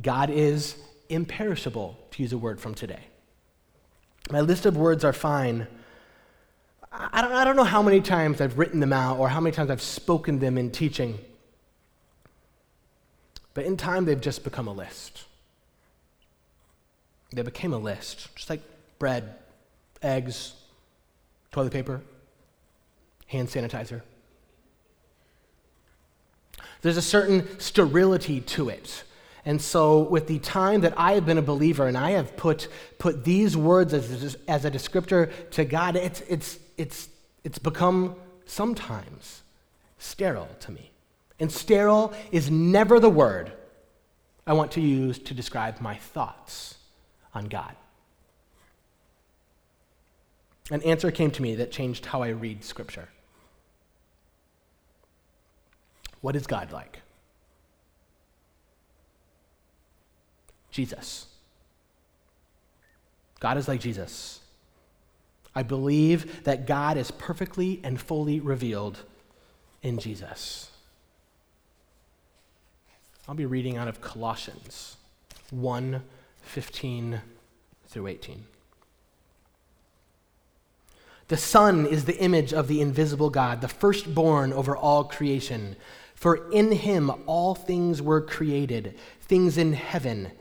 God 0.00 0.30
is 0.30 0.76
imperishable, 1.08 1.98
to 2.12 2.22
use 2.22 2.32
a 2.32 2.38
word 2.38 2.60
from 2.60 2.74
today. 2.74 3.00
My 4.30 4.40
list 4.40 4.66
of 4.66 4.76
words 4.76 5.04
are 5.04 5.12
fine. 5.12 5.66
I 6.92 7.22
don't, 7.22 7.32
I 7.32 7.44
don't 7.44 7.56
know 7.56 7.64
how 7.64 7.82
many 7.82 8.00
times 8.00 8.40
I've 8.40 8.58
written 8.58 8.80
them 8.80 8.92
out 8.92 9.18
or 9.18 9.28
how 9.28 9.40
many 9.40 9.54
times 9.54 9.70
I've 9.70 9.82
spoken 9.82 10.38
them 10.38 10.58
in 10.58 10.70
teaching. 10.70 11.18
But 13.54 13.64
in 13.64 13.76
time, 13.76 14.04
they've 14.04 14.20
just 14.20 14.44
become 14.44 14.68
a 14.68 14.72
list. 14.72 15.24
They 17.32 17.42
became 17.42 17.72
a 17.72 17.78
list, 17.78 18.34
just 18.34 18.50
like 18.50 18.60
bread, 18.98 19.34
eggs, 20.02 20.54
toilet 21.52 21.72
paper, 21.72 22.00
hand 23.26 23.48
sanitizer. 23.48 24.02
There's 26.82 26.96
a 26.96 27.02
certain 27.02 27.60
sterility 27.60 28.40
to 28.40 28.68
it. 28.68 29.04
And 29.44 29.60
so, 29.60 30.00
with 30.00 30.26
the 30.26 30.38
time 30.38 30.82
that 30.82 30.94
I 30.98 31.12
have 31.12 31.24
been 31.24 31.38
a 31.38 31.42
believer 31.42 31.86
and 31.86 31.96
I 31.96 32.10
have 32.10 32.36
put, 32.36 32.68
put 32.98 33.24
these 33.24 33.56
words 33.56 33.94
as, 33.94 34.36
as 34.46 34.64
a 34.64 34.70
descriptor 34.70 35.30
to 35.52 35.64
God, 35.64 35.96
it's, 35.96 36.20
it's, 36.28 36.58
it's, 36.76 37.08
it's 37.42 37.58
become 37.58 38.16
sometimes 38.44 39.42
sterile 39.98 40.48
to 40.60 40.72
me. 40.72 40.90
And 41.38 41.50
sterile 41.50 42.12
is 42.30 42.50
never 42.50 43.00
the 43.00 43.08
word 43.08 43.52
I 44.46 44.52
want 44.52 44.72
to 44.72 44.80
use 44.80 45.18
to 45.20 45.34
describe 45.34 45.80
my 45.80 45.94
thoughts 45.94 46.76
on 47.34 47.46
God. 47.46 47.74
An 50.70 50.82
answer 50.82 51.10
came 51.10 51.30
to 51.32 51.42
me 51.42 51.54
that 51.56 51.72
changed 51.72 52.06
how 52.06 52.22
I 52.22 52.28
read 52.28 52.62
Scripture. 52.62 53.08
What 56.20 56.36
is 56.36 56.46
God 56.46 56.72
like? 56.72 57.00
Jesus. 60.70 61.26
God 63.40 63.56
is 63.56 63.66
like 63.68 63.80
Jesus. 63.80 64.40
I 65.54 65.62
believe 65.62 66.44
that 66.44 66.66
God 66.66 66.96
is 66.96 67.10
perfectly 67.10 67.80
and 67.82 68.00
fully 68.00 68.38
revealed 68.38 69.02
in 69.82 69.98
Jesus. 69.98 70.70
I'll 73.28 73.34
be 73.34 73.46
reading 73.46 73.76
out 73.76 73.88
of 73.88 74.00
Colossians 74.00 74.96
1 75.50 76.02
15 76.42 77.20
through 77.86 78.06
18. 78.06 78.44
The 81.28 81.36
Son 81.36 81.86
is 81.86 82.06
the 82.06 82.18
image 82.18 82.52
of 82.52 82.66
the 82.66 82.80
invisible 82.80 83.30
God, 83.30 83.60
the 83.60 83.68
firstborn 83.68 84.52
over 84.52 84.76
all 84.76 85.04
creation. 85.04 85.76
For 86.14 86.50
in 86.50 86.72
him 86.72 87.10
all 87.26 87.54
things 87.54 88.02
were 88.02 88.20
created, 88.20 88.98
things 89.20 89.56
in 89.56 89.74
heaven 89.74 90.32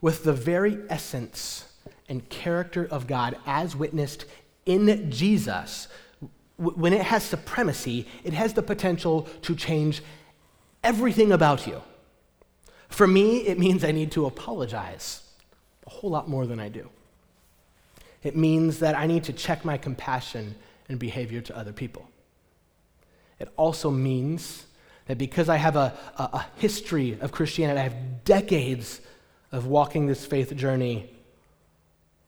With 0.00 0.24
the 0.24 0.32
very 0.32 0.78
essence 0.88 1.72
and 2.08 2.28
character 2.28 2.86
of 2.90 3.06
God 3.06 3.36
as 3.46 3.74
witnessed 3.74 4.24
in 4.64 5.10
Jesus, 5.10 5.88
when 6.56 6.92
it 6.92 7.02
has 7.02 7.22
supremacy, 7.22 8.06
it 8.24 8.32
has 8.32 8.54
the 8.54 8.62
potential 8.62 9.28
to 9.42 9.54
change 9.54 10.02
everything 10.82 11.32
about 11.32 11.66
you. 11.66 11.82
For 12.88 13.06
me, 13.06 13.38
it 13.38 13.58
means 13.58 13.84
I 13.84 13.92
need 13.92 14.12
to 14.12 14.26
apologize 14.26 15.22
a 15.86 15.90
whole 15.90 16.10
lot 16.10 16.28
more 16.28 16.46
than 16.46 16.60
I 16.60 16.68
do. 16.68 16.88
It 18.22 18.36
means 18.36 18.78
that 18.80 18.96
I 18.96 19.06
need 19.06 19.24
to 19.24 19.32
check 19.32 19.64
my 19.64 19.76
compassion 19.76 20.54
and 20.88 20.98
behavior 20.98 21.40
to 21.42 21.56
other 21.56 21.72
people. 21.72 22.08
It 23.38 23.48
also 23.56 23.90
means 23.90 24.66
that 25.06 25.18
because 25.18 25.48
I 25.48 25.56
have 25.56 25.76
a, 25.76 25.92
a, 26.16 26.22
a 26.22 26.46
history 26.56 27.18
of 27.20 27.32
Christianity, 27.32 27.78
I 27.78 27.82
have 27.84 28.24
decades 28.24 29.00
of 29.52 29.66
walking 29.66 30.06
this 30.06 30.26
faith 30.26 30.54
journey, 30.56 31.10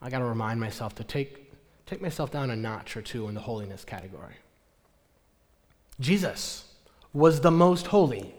I 0.00 0.11
got 0.11 0.18
to 0.18 0.24
remind 0.24 0.61
myself 0.61 0.94
to 0.96 1.04
take, 1.04 1.52
take 1.87 2.00
myself 2.00 2.31
down 2.31 2.50
a 2.50 2.57
notch 2.57 2.96
or 2.96 3.02
two 3.02 3.28
in 3.28 3.35
the 3.35 3.40
holiness 3.40 3.85
category. 3.85 4.35
Jesus 6.00 6.64
was 7.12 7.40
the 7.40 7.50
most 7.50 7.88
holy. 7.88 8.35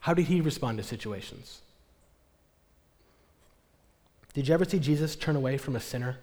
How 0.00 0.14
did 0.14 0.26
he 0.26 0.40
respond 0.40 0.78
to 0.78 0.84
situations? 0.84 1.62
Did 4.34 4.48
you 4.48 4.54
ever 4.54 4.64
see 4.64 4.78
Jesus 4.78 5.16
turn 5.16 5.36
away 5.36 5.56
from 5.56 5.76
a 5.76 5.80
sinner? 5.80 6.18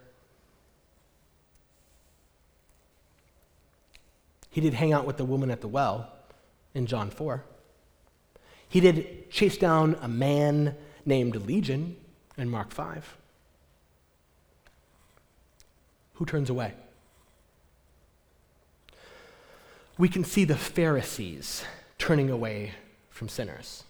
He 4.50 4.60
did 4.60 4.74
hang 4.74 4.92
out 4.92 5.06
with 5.06 5.18
the 5.18 5.26
woman 5.26 5.50
at 5.50 5.62
the 5.62 5.68
well 5.68 6.12
in 6.74 6.86
John 6.86 7.10
4. 7.10 7.44
He 8.68 8.80
did 8.82 9.32
chase 9.32 9.58
down 9.58 9.98
a 10.02 10.08
man 10.08 10.76
named 11.06 11.36
Legion 11.36 11.96
in 12.38 12.50
Mark 12.50 12.72
5. 12.72 13.18
Who 16.16 16.26
turns 16.26 16.50
away? 16.50 16.74
We 19.98 20.10
can 20.10 20.24
see 20.24 20.46
the 20.46 20.56
Pharisees 20.56 21.64
turning 21.98 22.30
away 22.30 22.74
from 23.10 23.30
sinners. 23.30 23.84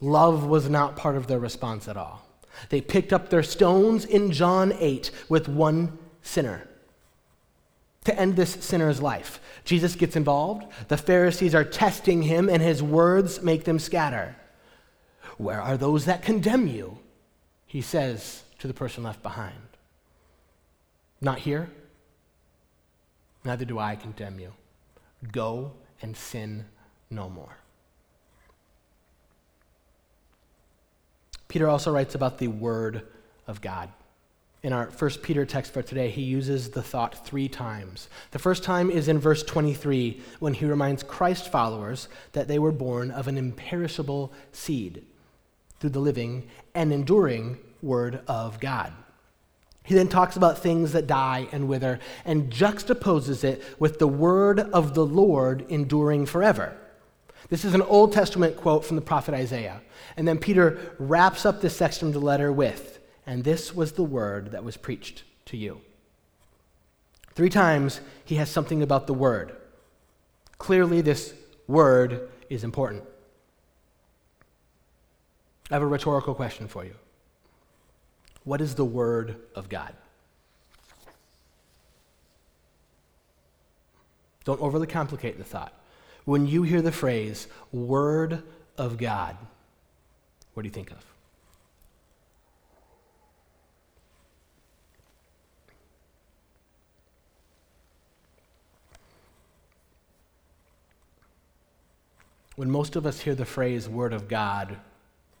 Love 0.00 0.44
was 0.44 0.68
not 0.68 0.96
part 0.96 1.16
of 1.16 1.26
their 1.26 1.38
response 1.38 1.88
at 1.88 1.96
all. 1.96 2.26
They 2.68 2.80
picked 2.80 3.12
up 3.12 3.30
their 3.30 3.42
stones 3.42 4.04
in 4.04 4.32
John 4.32 4.72
8 4.78 5.10
with 5.28 5.48
one 5.48 5.98
sinner. 6.22 6.68
to 8.06 8.18
end 8.18 8.36
this 8.36 8.56
sinner's 8.64 9.02
life. 9.02 9.40
Jesus 9.64 9.96
gets 9.96 10.14
involved. 10.14 10.64
The 10.86 10.96
Pharisees 10.96 11.54
are 11.56 11.64
testing 11.64 12.22
him, 12.22 12.48
and 12.48 12.62
his 12.62 12.80
words 12.82 13.42
make 13.42 13.64
them 13.64 13.80
scatter. 13.80 14.36
Where 15.38 15.60
are 15.60 15.76
those 15.76 16.06
that 16.06 16.22
condemn 16.22 16.66
you? 16.66 16.98
He 17.66 17.80
says 17.80 18.42
to 18.58 18.66
the 18.66 18.74
person 18.74 19.04
left 19.04 19.22
behind. 19.22 19.54
Not 21.20 21.40
here. 21.40 21.68
Neither 23.44 23.64
do 23.64 23.78
I 23.78 23.96
condemn 23.96 24.40
you. 24.40 24.52
Go 25.32 25.72
and 26.02 26.16
sin 26.16 26.64
no 27.10 27.28
more. 27.28 27.56
Peter 31.48 31.68
also 31.68 31.92
writes 31.92 32.14
about 32.14 32.38
the 32.38 32.48
Word 32.48 33.02
of 33.46 33.60
God. 33.60 33.90
In 34.62 34.72
our 34.72 34.90
first 34.90 35.22
Peter 35.22 35.46
text 35.46 35.72
for 35.72 35.82
today, 35.82 36.10
he 36.10 36.22
uses 36.22 36.70
the 36.70 36.82
thought 36.82 37.24
three 37.24 37.48
times. 37.48 38.08
The 38.32 38.38
first 38.38 38.64
time 38.64 38.90
is 38.90 39.06
in 39.06 39.18
verse 39.18 39.44
23 39.44 40.20
when 40.40 40.54
he 40.54 40.66
reminds 40.66 41.04
Christ 41.04 41.52
followers 41.52 42.08
that 42.32 42.48
they 42.48 42.58
were 42.58 42.72
born 42.72 43.10
of 43.12 43.28
an 43.28 43.38
imperishable 43.38 44.32
seed 44.50 45.04
through 45.80 45.90
the 45.90 46.00
living 46.00 46.48
and 46.74 46.92
enduring 46.92 47.58
Word 47.82 48.20
of 48.26 48.60
God. 48.60 48.92
He 49.86 49.94
then 49.94 50.08
talks 50.08 50.36
about 50.36 50.58
things 50.58 50.92
that 50.92 51.06
die 51.06 51.46
and 51.52 51.68
wither 51.68 52.00
and 52.24 52.50
juxtaposes 52.50 53.44
it 53.44 53.62
with 53.78 54.00
the 54.00 54.08
word 54.08 54.58
of 54.58 54.94
the 54.94 55.06
Lord 55.06 55.64
enduring 55.68 56.26
forever. 56.26 56.76
This 57.50 57.64
is 57.64 57.72
an 57.72 57.82
Old 57.82 58.12
Testament 58.12 58.56
quote 58.56 58.84
from 58.84 58.96
the 58.96 59.02
prophet 59.02 59.32
Isaiah. 59.32 59.80
And 60.16 60.26
then 60.26 60.38
Peter 60.38 60.94
wraps 60.98 61.46
up 61.46 61.60
this 61.60 61.76
section 61.76 62.08
of 62.08 62.14
the 62.14 62.20
letter 62.20 62.50
with, 62.50 62.98
and 63.26 63.44
this 63.44 63.74
was 63.74 63.92
the 63.92 64.02
word 64.02 64.50
that 64.50 64.64
was 64.64 64.76
preached 64.76 65.22
to 65.46 65.56
you. 65.56 65.80
Three 67.36 67.50
times 67.50 68.00
he 68.24 68.36
has 68.36 68.50
something 68.50 68.82
about 68.82 69.06
the 69.06 69.14
word. 69.14 69.54
Clearly, 70.58 71.00
this 71.00 71.34
word 71.68 72.28
is 72.50 72.64
important. 72.64 73.04
I 75.70 75.74
have 75.74 75.82
a 75.82 75.86
rhetorical 75.86 76.34
question 76.34 76.68
for 76.68 76.84
you. 76.84 76.94
What 78.44 78.60
is 78.60 78.76
the 78.76 78.84
word 78.84 79.36
of 79.54 79.68
God? 79.68 79.94
Don't 84.46 84.62
overly 84.62 84.86
complicate 84.86 85.38
the 85.38 85.44
thought. 85.44 85.72
When 86.24 86.46
you 86.46 86.62
hear 86.62 86.80
the 86.80 86.92
phrase, 86.92 87.48
Word 87.72 88.44
of 88.78 88.96
God, 88.96 89.36
what 90.54 90.62
do 90.62 90.68
you 90.68 90.72
think 90.72 90.92
of? 90.92 91.04
When 102.54 102.70
most 102.70 102.94
of 102.94 103.04
us 103.04 103.20
hear 103.20 103.34
the 103.34 103.44
phrase 103.44 103.88
Word 103.88 104.12
of 104.12 104.28
God, 104.28 104.76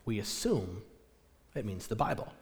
we 0.06 0.18
assume 0.20 0.82
it 1.54 1.66
means 1.66 1.86
the 1.86 1.96
Bible. 1.96 2.32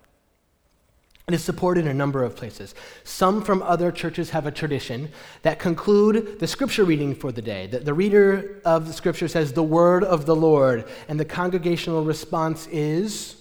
It 1.26 1.32
is 1.32 1.42
supported 1.42 1.86
in 1.86 1.90
a 1.90 1.94
number 1.94 2.22
of 2.22 2.36
places. 2.36 2.74
Some 3.02 3.42
from 3.42 3.62
other 3.62 3.90
churches 3.90 4.30
have 4.30 4.46
a 4.46 4.50
tradition 4.50 5.08
that 5.40 5.58
conclude 5.58 6.38
the 6.38 6.46
scripture 6.46 6.84
reading 6.84 7.14
for 7.14 7.32
the 7.32 7.40
day. 7.40 7.66
That 7.66 7.86
the 7.86 7.94
reader 7.94 8.60
of 8.66 8.86
the 8.86 8.92
scripture 8.92 9.26
says, 9.26 9.54
The 9.54 9.62
word 9.62 10.04
of 10.04 10.26
the 10.26 10.36
Lord, 10.36 10.84
and 11.08 11.18
the 11.18 11.24
congregational 11.24 12.04
response 12.04 12.66
is, 12.66 13.36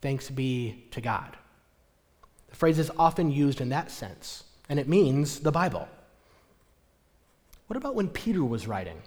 Thanks 0.00 0.30
be 0.30 0.86
to 0.92 1.02
God. 1.02 1.36
The 2.48 2.56
phrase 2.56 2.78
is 2.78 2.90
often 2.98 3.30
used 3.30 3.60
in 3.60 3.68
that 3.68 3.90
sense, 3.90 4.44
and 4.70 4.80
it 4.80 4.88
means 4.88 5.40
the 5.40 5.52
Bible. 5.52 5.88
What 7.66 7.76
about 7.76 7.94
when 7.94 8.08
Peter 8.08 8.42
was 8.42 8.66
writing? 8.66 9.02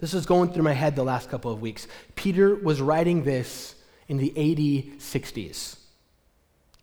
This 0.00 0.12
was 0.12 0.26
going 0.26 0.52
through 0.52 0.62
my 0.62 0.72
head 0.72 0.94
the 0.94 1.04
last 1.04 1.28
couple 1.28 1.50
of 1.50 1.60
weeks. 1.60 1.88
Peter 2.14 2.54
was 2.54 2.80
writing 2.80 3.24
this 3.24 3.74
in 4.06 4.16
the 4.18 4.30
AD 4.30 4.98
60s. 5.00 5.76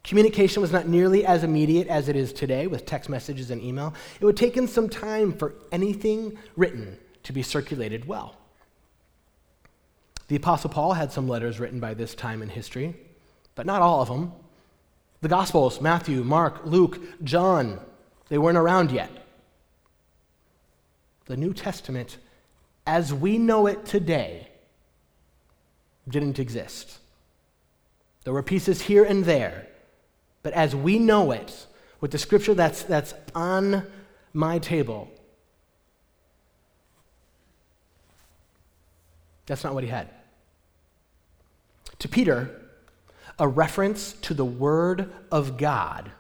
Communication 0.04 0.62
was 0.62 0.72
not 0.72 0.88
nearly 0.88 1.26
as 1.26 1.44
immediate 1.44 1.88
as 1.88 2.10
it 2.10 2.16
is 2.16 2.32
today 2.32 2.68
with 2.68 2.86
text 2.86 3.10
messages 3.10 3.50
and 3.50 3.62
email. 3.62 3.94
It 4.20 4.26
would 4.26 4.38
take 4.38 4.56
some 4.68 4.88
time 4.88 5.34
for 5.34 5.56
anything 5.72 6.38
written 6.56 7.00
to 7.24 7.34
be 7.34 7.42
circulated 7.42 8.06
well. 8.06 8.36
The 10.28 10.36
Apostle 10.36 10.70
Paul 10.70 10.94
had 10.94 11.12
some 11.12 11.28
letters 11.28 11.60
written 11.60 11.80
by 11.80 11.94
this 11.94 12.14
time 12.14 12.42
in 12.42 12.50
history, 12.50 12.96
but 13.56 13.66
not 13.66 13.82
all 13.82 14.02
of 14.02 14.08
them. 14.08 14.32
The 15.22 15.30
Gospels, 15.30 15.82
Matthew, 15.82 16.24
Mark, 16.24 16.66
Luke, 16.66 17.00
John, 17.24 17.80
they 18.30 18.38
weren't 18.38 18.58
around 18.58 18.92
yet. 18.92 19.10
The 21.26 21.38
New 21.38 21.54
Testament, 21.54 22.18
as 22.86 23.14
we 23.14 23.38
know 23.38 23.68
it 23.68 23.86
today, 23.86 24.50
didn't 26.08 26.40
exist. 26.40 27.00
There 28.24 28.34
were 28.34 28.44
pieces 28.44 28.82
here 28.82 29.04
and 29.04 29.26
there. 29.26 29.68
But 30.44 30.54
as 30.54 30.76
we 30.76 31.00
know 31.00 31.32
it, 31.32 31.66
with 32.02 32.12
the 32.12 32.18
scripture 32.18 32.54
that's, 32.54 32.84
that's 32.84 33.14
on 33.34 33.88
my 34.34 34.60
table, 34.60 35.10
that's 39.46 39.64
not 39.64 39.74
what 39.74 39.84
he 39.84 39.90
had. 39.90 40.10
To 42.00 42.08
Peter, 42.08 42.62
a 43.40 43.48
reference 43.48 44.14
to 44.22 44.34
the 44.34 44.46
Word 44.46 45.12
of 45.32 45.58
God, 45.58 46.12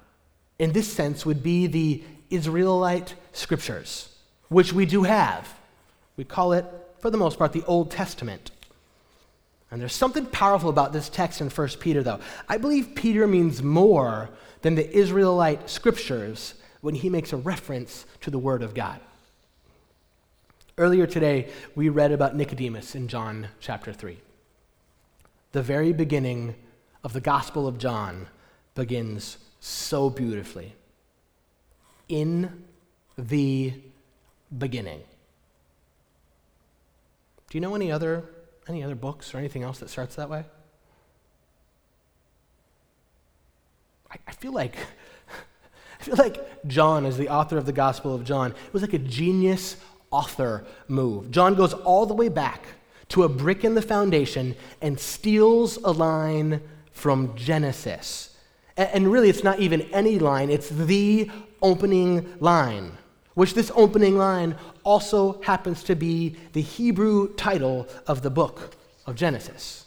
in 0.58 0.71
this 0.71 0.91
sense, 0.91 1.25
would 1.25 1.43
be 1.43 1.67
the 1.67 2.04
Israelite 2.30 3.13
scriptures, 3.32 4.10
which 4.47 4.73
we 4.73 4.86
do 4.86 5.04
have. 5.04 5.54
We 6.17 6.23
call 6.23 6.54
it, 6.54 6.65
for 6.99 7.10
the 7.10 7.17
most 7.17 7.38
part, 7.38 7.54
the 7.54 7.63
Old 7.65 7.91
Testament. 7.91 8.51
And 9.71 9.82
there's 9.82 9.95
something 9.95 10.25
powerful 10.28 10.69
about 10.69 10.93
this 10.93 11.10
text 11.10 11.41
in 11.41 11.49
1 11.49 11.67
Peter, 11.80 12.04
though. 12.04 12.19
I 12.47 12.58
believe 12.58 12.95
Peter 12.95 13.28
means 13.28 13.62
more 13.62 14.30
than 14.62 14.75
the 14.75 14.89
Israelite 14.95 15.69
scriptures 15.69 16.56
when 16.82 16.95
he 16.95 17.10
makes 17.10 17.34
a 17.34 17.38
reference 17.38 18.06
to 18.21 18.32
the 18.32 18.39
Word 18.39 18.63
of 18.63 18.73
God. 18.73 18.99
Earlier 20.78 21.08
today, 21.08 21.49
we 21.73 21.89
read 21.89 22.12
about 22.12 22.36
Nicodemus 22.36 22.95
in 22.95 23.08
John 23.08 23.47
chapter 23.60 23.91
3. 23.91 24.19
The 25.51 25.62
very 25.62 25.93
beginning 25.93 26.56
of 27.04 27.13
the 27.13 27.21
Gospel 27.21 27.67
of 27.67 27.78
John 27.78 28.28
begins 28.75 29.38
so 29.60 30.10
beautifully. 30.10 30.75
In 32.08 32.65
the 33.17 33.73
beginning. 34.58 35.01
Do 37.49 37.58
you 37.58 37.62
know 37.62 37.75
any 37.75 37.91
other 37.91 38.23
any 38.67 38.84
other 38.84 38.95
books 38.95 39.34
or 39.34 39.38
anything 39.38 39.63
else 39.63 39.79
that 39.79 39.89
starts 39.89 40.15
that 40.15 40.29
way? 40.29 40.43
I, 44.12 44.17
I 44.27 44.31
feel 44.31 44.53
like 44.53 44.75
I 45.99 46.03
feel 46.03 46.15
like 46.15 46.65
John, 46.67 47.05
as 47.05 47.17
the 47.17 47.29
author 47.29 47.58
of 47.58 47.65
the 47.65 47.73
Gospel 47.73 48.13
of 48.13 48.23
John, 48.23 48.51
it 48.51 48.73
was 48.73 48.81
like 48.81 48.93
a 48.93 48.99
genius 48.99 49.77
author 50.12 50.65
move. 50.88 51.31
John 51.31 51.55
goes 51.55 51.73
all 51.73 52.05
the 52.05 52.13
way 52.13 52.29
back 52.29 52.65
to 53.10 53.23
a 53.23 53.29
brick 53.29 53.63
in 53.63 53.75
the 53.75 53.81
foundation 53.81 54.55
and 54.81 54.99
steals 54.99 55.77
a 55.77 55.91
line 55.91 56.62
from 56.91 57.36
Genesis. 57.36 58.36
And 58.77 59.12
really, 59.12 59.29
it's 59.29 59.43
not 59.43 59.60
even 59.60 59.81
any 59.93 60.19
line, 60.19 60.49
it's 60.49 60.69
the 60.69 61.29
opening 61.62 62.36
line 62.39 62.97
which 63.35 63.53
this 63.53 63.71
opening 63.75 64.17
line 64.17 64.55
also 64.83 65.41
happens 65.43 65.83
to 65.83 65.95
be 65.95 66.35
the 66.53 66.61
Hebrew 66.61 67.33
title 67.35 67.87
of 68.07 68.21
the 68.21 68.29
book 68.31 68.75
of 69.05 69.15
Genesis. 69.15 69.85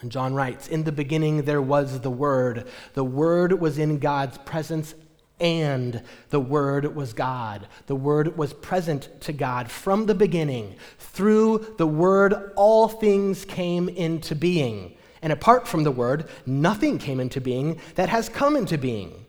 And 0.00 0.10
John 0.10 0.34
writes, 0.34 0.68
In 0.68 0.84
the 0.84 0.92
beginning 0.92 1.42
there 1.42 1.62
was 1.62 2.00
the 2.00 2.10
Word. 2.10 2.66
The 2.94 3.04
Word 3.04 3.60
was 3.60 3.78
in 3.78 3.98
God's 3.98 4.36
presence, 4.38 4.94
and 5.40 6.02
the 6.30 6.40
Word 6.40 6.94
was 6.94 7.12
God. 7.12 7.68
The 7.86 7.96
Word 7.96 8.36
was 8.36 8.52
present 8.52 9.08
to 9.22 9.32
God 9.32 9.70
from 9.70 10.06
the 10.06 10.14
beginning. 10.14 10.74
Through 10.98 11.74
the 11.78 11.86
Word, 11.86 12.52
all 12.56 12.88
things 12.88 13.44
came 13.44 13.88
into 13.88 14.34
being. 14.34 14.96
And 15.22 15.32
apart 15.32 15.68
from 15.68 15.84
the 15.84 15.92
Word, 15.92 16.28
nothing 16.46 16.98
came 16.98 17.20
into 17.20 17.40
being 17.40 17.80
that 17.94 18.08
has 18.08 18.28
come 18.28 18.56
into 18.56 18.76
being. 18.76 19.21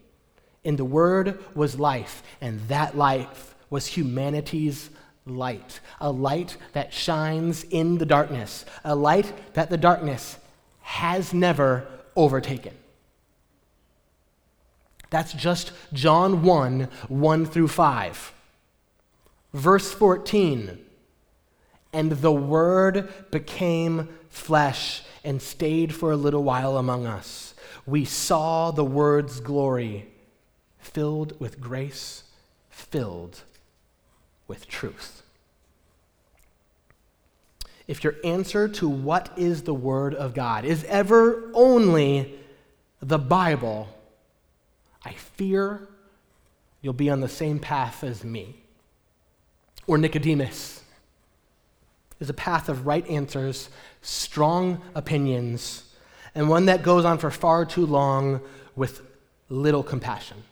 In 0.63 0.78
the 0.78 0.86
Word 0.86 1.43
was 1.56 1.80
life, 1.80 2.23
and 2.39 2.60
that 2.67 2.97
life 2.97 3.56
was 3.69 3.88
humanity's 3.88 4.89
light, 5.26 5.80
a 5.99 6.12
light 6.12 6.58
that 6.73 6.93
shines 6.93 7.63
in 7.63 7.97
the 7.97 8.06
darkness, 8.06 8.65
a 8.84 8.95
light 8.95 9.54
that 9.54 9.69
the 9.69 9.78
darkness 9.78 10.38
has 10.82 11.34
never 11.34 11.88
overtaken. 12.15 12.73
That's 15.10 15.34
just 15.34 15.71
John 15.91 16.43
1 16.43 16.88
1 17.08 17.45
through 17.45 17.67
5. 17.67 18.34
Verse 19.54 19.91
14 19.91 20.80
And 21.91 22.12
the 22.12 22.32
Word 22.32 23.32
became 23.32 24.10
flesh 24.30 25.04
and 25.23 25.41
stayed 25.41 25.93
for 25.93 26.12
a 26.12 26.17
little 26.17 26.43
while 26.43 26.78
among 26.78 27.06
us. 27.06 27.54
we 27.86 28.06
saw 28.06 28.71
the 28.71 28.84
word's 28.84 29.39
glory 29.39 30.08
filled 30.84 31.39
with 31.39 31.60
grace, 31.60 32.24
filled 32.69 33.41
with 34.48 34.67
truth. 34.67 35.24
If 37.88 38.04
your 38.04 38.15
answer 38.24 38.67
to 38.67 38.88
what 38.88 39.32
is 39.36 39.63
the 39.63 39.74
Word 39.74 40.15
of 40.15 40.34
God 40.34 40.65
is 40.65 40.84
ever 40.86 41.52
only 41.54 42.36
the 43.02 43.17
Bible, 43.17 43.89
I 45.04 45.13
fear 45.13 45.88
you'll 46.82 46.93
be 46.93 47.10
on 47.10 47.22
the 47.22 47.28
same 47.28 47.60
path 47.60 48.04
as 48.04 48.24
me. 48.24 48.56
Or 49.86 49.98
Nicodemus 49.98 50.82
is 52.19 52.30
a 52.30 52.34
path 52.34 52.69
of 52.69 52.86
right 52.86 53.06
answers, 53.10 53.69
strong 54.02 54.82
opinions, 54.96 55.93
and 56.36 56.48
one 56.48 56.65
that 56.65 56.84
goes 56.84 57.04
on 57.04 57.17
for 57.17 57.30
far 57.30 57.65
too 57.65 57.86
long 57.86 58.39
with 58.76 59.02
little 59.50 59.84
compassion. 59.84 60.43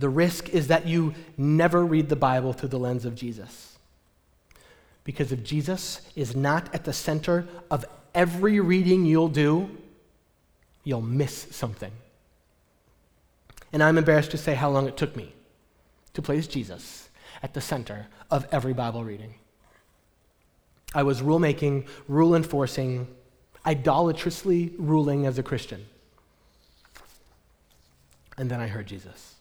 The 0.00 0.08
risk 0.08 0.48
is 0.48 0.68
that 0.68 0.86
you 0.86 1.14
never 1.36 1.84
read 1.84 2.08
the 2.08 2.16
Bible 2.16 2.54
through 2.54 2.70
the 2.70 2.78
lens 2.78 3.04
of 3.04 3.14
Jesus. 3.14 3.76
Because 5.04 5.30
if 5.30 5.44
Jesus 5.44 6.00
is 6.16 6.34
not 6.34 6.74
at 6.74 6.84
the 6.84 6.92
center 6.94 7.46
of 7.70 7.84
every 8.14 8.60
reading 8.60 9.04
you'll 9.04 9.28
do, 9.28 9.68
you'll 10.84 11.02
miss 11.02 11.48
something. 11.50 11.92
And 13.74 13.82
I'm 13.82 13.98
embarrassed 13.98 14.30
to 14.30 14.38
say 14.38 14.54
how 14.54 14.70
long 14.70 14.88
it 14.88 14.96
took 14.96 15.14
me 15.14 15.34
to 16.14 16.22
place 16.22 16.46
Jesus 16.46 17.10
at 17.42 17.52
the 17.52 17.60
center 17.60 18.06
of 18.30 18.46
every 18.50 18.72
Bible 18.72 19.04
reading. 19.04 19.34
I 20.94 21.02
was 21.02 21.20
rulemaking, 21.20 21.86
rule 22.08 22.34
enforcing, 22.34 23.06
idolatrously 23.66 24.72
ruling 24.78 25.26
as 25.26 25.38
a 25.38 25.42
Christian. 25.42 25.84
And 28.38 28.50
then 28.50 28.60
I 28.60 28.66
heard 28.66 28.86
Jesus. 28.86 29.34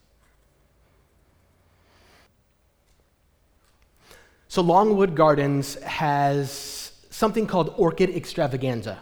So, 4.59 4.63
Longwood 4.63 5.15
Gardens 5.15 5.75
has 5.83 6.91
something 7.09 7.47
called 7.47 7.73
orchid 7.77 8.09
extravaganza. 8.09 8.99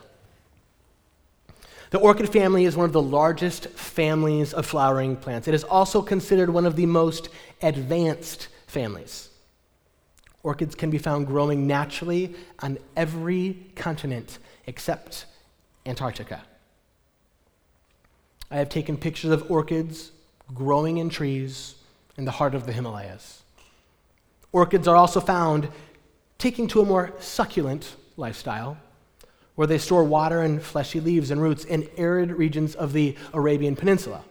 The 1.89 1.97
orchid 1.97 2.31
family 2.31 2.65
is 2.65 2.77
one 2.77 2.85
of 2.85 2.93
the 2.93 3.01
largest 3.01 3.65
families 3.69 4.53
of 4.53 4.67
flowering 4.67 5.15
plants. 5.15 5.47
It 5.47 5.55
is 5.55 5.63
also 5.63 6.03
considered 6.03 6.51
one 6.51 6.67
of 6.67 6.75
the 6.75 6.85
most 6.85 7.29
advanced 7.63 8.49
families. 8.67 9.29
Orchids 10.43 10.75
can 10.75 10.91
be 10.91 10.99
found 10.99 11.25
growing 11.25 11.65
naturally 11.65 12.35
on 12.59 12.77
every 12.95 13.57
continent 13.75 14.37
except 14.67 15.25
Antarctica. 15.87 16.43
I 18.51 18.57
have 18.57 18.69
taken 18.69 18.95
pictures 18.95 19.31
of 19.31 19.49
orchids 19.49 20.11
growing 20.53 20.97
in 20.97 21.09
trees 21.09 21.73
in 22.15 22.25
the 22.25 22.31
heart 22.31 22.53
of 22.53 22.67
the 22.67 22.73
Himalayas. 22.73 23.41
Orchids 24.51 24.87
are 24.87 24.95
also 24.95 25.19
found 25.19 25.69
taking 26.37 26.67
to 26.67 26.81
a 26.81 26.85
more 26.85 27.13
succulent 27.19 27.95
lifestyle, 28.15 28.77
where 29.55 29.67
they 29.67 29.77
store 29.77 30.03
water 30.03 30.41
and 30.41 30.61
fleshy 30.61 30.99
leaves 30.99 31.31
and 31.31 31.41
roots 31.41 31.65
in 31.65 31.89
arid 31.97 32.31
regions 32.31 32.75
of 32.75 32.93
the 32.93 33.15
Arabian 33.33 33.75
Peninsula. 33.75 34.23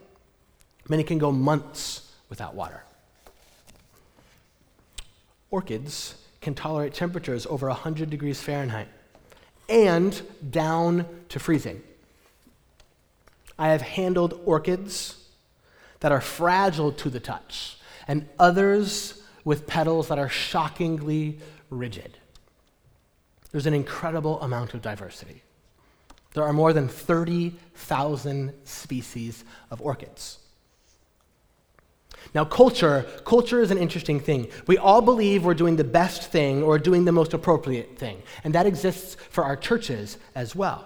Many 0.87 1.03
can 1.03 1.17
go 1.17 1.31
months 1.31 2.11
without 2.29 2.55
water. 2.55 2.83
Orchids 5.49 6.15
can 6.41 6.55
tolerate 6.55 6.93
temperatures 6.93 7.45
over 7.45 7.67
100 7.67 8.09
degrees 8.09 8.41
Fahrenheit 8.41 8.87
and 9.69 10.21
down 10.49 11.05
to 11.29 11.39
freezing. 11.39 11.81
I 13.59 13.69
have 13.69 13.81
handled 13.81 14.39
orchids 14.45 15.25
that 15.99 16.11
are 16.11 16.21
fragile 16.21 16.91
to 16.93 17.09
the 17.09 17.19
touch 17.19 17.77
and 18.07 18.27
others 18.39 19.16
with 19.47 19.65
petals 19.65 20.09
that 20.09 20.19
are 20.19 20.27
shockingly 20.27 21.39
rigid. 21.69 22.17
There's 23.53 23.65
an 23.65 23.73
incredible 23.73 24.41
amount 24.41 24.73
of 24.73 24.81
diversity. 24.81 25.41
There 26.33 26.43
are 26.43 26.51
more 26.51 26.73
than 26.73 26.89
30,000 26.89 28.53
species 28.65 29.45
of 29.71 29.81
orchids. 29.81 30.39
Now, 32.35 32.43
culture, 32.43 33.05
culture 33.23 33.61
is 33.61 33.71
an 33.71 33.77
interesting 33.77 34.19
thing. 34.19 34.49
We 34.67 34.77
all 34.77 34.99
believe 35.01 35.45
we're 35.45 35.53
doing 35.53 35.77
the 35.77 35.85
best 35.85 36.23
thing 36.29 36.61
or 36.61 36.77
doing 36.77 37.05
the 37.05 37.13
most 37.13 37.33
appropriate 37.33 37.97
thing, 37.97 38.21
and 38.43 38.53
that 38.53 38.65
exists 38.65 39.15
for 39.29 39.45
our 39.45 39.55
churches 39.55 40.17
as 40.35 40.57
well. 40.57 40.85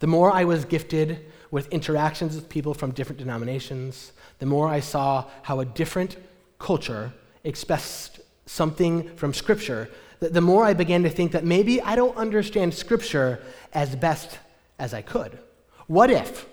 The 0.00 0.06
more 0.06 0.30
I 0.30 0.44
was 0.44 0.66
gifted 0.66 1.24
with 1.50 1.66
interactions 1.72 2.36
with 2.36 2.50
people 2.50 2.74
from 2.74 2.90
different 2.90 3.20
denominations, 3.20 4.12
the 4.38 4.44
more 4.44 4.68
I 4.68 4.80
saw 4.80 5.30
how 5.40 5.60
a 5.60 5.64
different 5.64 6.18
culture 6.58 7.14
expressed 7.44 8.20
something 8.46 9.14
from 9.16 9.34
Scripture, 9.34 9.88
the 10.20 10.40
more 10.40 10.64
I 10.64 10.74
began 10.74 11.02
to 11.02 11.10
think 11.10 11.32
that 11.32 11.44
maybe 11.44 11.80
I 11.80 11.96
don't 11.96 12.16
understand 12.16 12.74
Scripture 12.74 13.40
as 13.72 13.96
best 13.96 14.38
as 14.78 14.94
I 14.94 15.02
could. 15.02 15.38
What 15.86 16.10
if, 16.10 16.46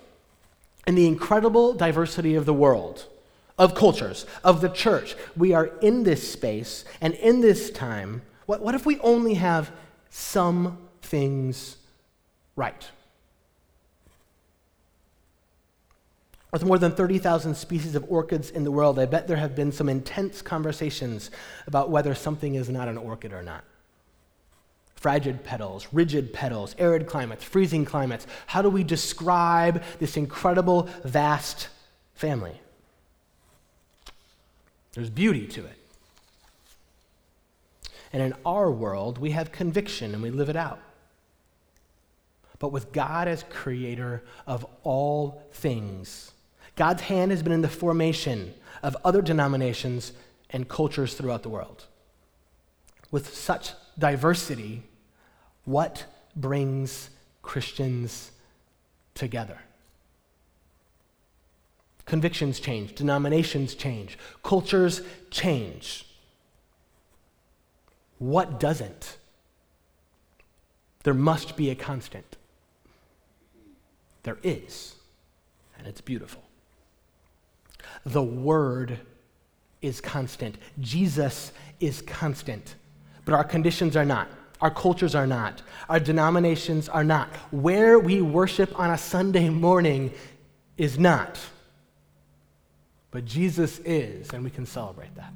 in 0.86 0.94
the 0.94 1.06
incredible 1.06 1.74
diversity 1.74 2.34
of 2.34 2.46
the 2.46 2.54
world, 2.54 3.06
of 3.60 3.74
cultures, 3.74 4.24
of 4.42 4.62
the 4.62 4.70
church. 4.70 5.14
We 5.36 5.52
are 5.52 5.66
in 5.82 6.02
this 6.02 6.32
space 6.32 6.86
and 7.02 7.12
in 7.14 7.42
this 7.42 7.70
time. 7.70 8.22
What, 8.46 8.62
what 8.62 8.74
if 8.74 8.86
we 8.86 8.98
only 9.00 9.34
have 9.34 9.70
some 10.08 10.78
things 11.02 11.76
right? 12.56 12.90
With 16.52 16.64
more 16.64 16.78
than 16.78 16.92
30,000 16.92 17.54
species 17.54 17.94
of 17.94 18.04
orchids 18.08 18.50
in 18.50 18.64
the 18.64 18.72
world, 18.72 18.98
I 18.98 19.06
bet 19.06 19.28
there 19.28 19.36
have 19.36 19.54
been 19.54 19.70
some 19.70 19.88
intense 19.88 20.42
conversations 20.42 21.30
about 21.66 21.90
whether 21.90 22.14
something 22.14 22.56
is 22.56 22.68
not 22.68 22.88
an 22.88 22.96
orchid 22.96 23.32
or 23.32 23.42
not. 23.42 23.64
Fragile 24.96 25.38
petals, 25.44 25.86
rigid 25.92 26.32
petals, 26.32 26.74
arid 26.76 27.06
climates, 27.06 27.44
freezing 27.44 27.84
climates. 27.84 28.26
How 28.46 28.62
do 28.62 28.68
we 28.68 28.82
describe 28.82 29.82
this 29.98 30.16
incredible, 30.16 30.88
vast 31.04 31.68
family? 32.14 32.60
There's 34.92 35.08
beauty 35.08 35.46
to 35.46 35.64
it. 35.64 35.76
And 38.12 38.22
in 38.22 38.34
our 38.44 38.72
world, 38.72 39.18
we 39.18 39.30
have 39.30 39.52
conviction 39.52 40.14
and 40.14 40.22
we 40.22 40.30
live 40.30 40.48
it 40.48 40.56
out. 40.56 40.80
But 42.58 42.72
with 42.72 42.92
God 42.92 43.28
as 43.28 43.44
creator 43.48 44.22
of 44.46 44.66
all 44.82 45.42
things, 45.52 46.32
God's 46.76 47.02
hand 47.02 47.30
has 47.30 47.42
been 47.42 47.52
in 47.52 47.62
the 47.62 47.68
formation 47.68 48.54
of 48.82 48.96
other 49.04 49.22
denominations 49.22 50.12
and 50.50 50.68
cultures 50.68 51.14
throughout 51.14 51.42
the 51.42 51.48
world. 51.48 51.86
With 53.10 53.34
such 53.34 53.72
diversity, 53.98 54.82
what 55.64 56.04
brings 56.34 57.10
Christians 57.42 58.30
together? 59.14 59.58
Convictions 62.06 62.58
change, 62.58 62.94
denominations 62.94 63.74
change, 63.74 64.18
cultures 64.42 65.02
change. 65.30 66.06
What 68.18 68.58
doesn't? 68.58 69.16
There 71.04 71.14
must 71.14 71.56
be 71.56 71.70
a 71.70 71.74
constant. 71.74 72.36
There 74.22 74.38
is, 74.42 74.96
and 75.78 75.86
it's 75.86 76.00
beautiful. 76.00 76.42
The 78.04 78.22
Word 78.22 78.98
is 79.82 80.00
constant, 80.00 80.56
Jesus 80.78 81.52
is 81.80 82.02
constant, 82.02 82.74
but 83.24 83.34
our 83.34 83.44
conditions 83.44 83.96
are 83.96 84.04
not. 84.04 84.28
Our 84.60 84.70
cultures 84.70 85.14
are 85.14 85.26
not. 85.26 85.62
Our 85.88 85.98
denominations 85.98 86.88
are 86.88 87.04
not. 87.04 87.34
Where 87.50 87.98
we 87.98 88.20
worship 88.20 88.78
on 88.78 88.90
a 88.90 88.98
Sunday 88.98 89.48
morning 89.48 90.12
is 90.76 90.98
not. 90.98 91.38
But 93.10 93.24
Jesus 93.24 93.78
is, 93.80 94.30
and 94.30 94.44
we 94.44 94.50
can 94.50 94.66
celebrate 94.66 95.14
that. 95.16 95.32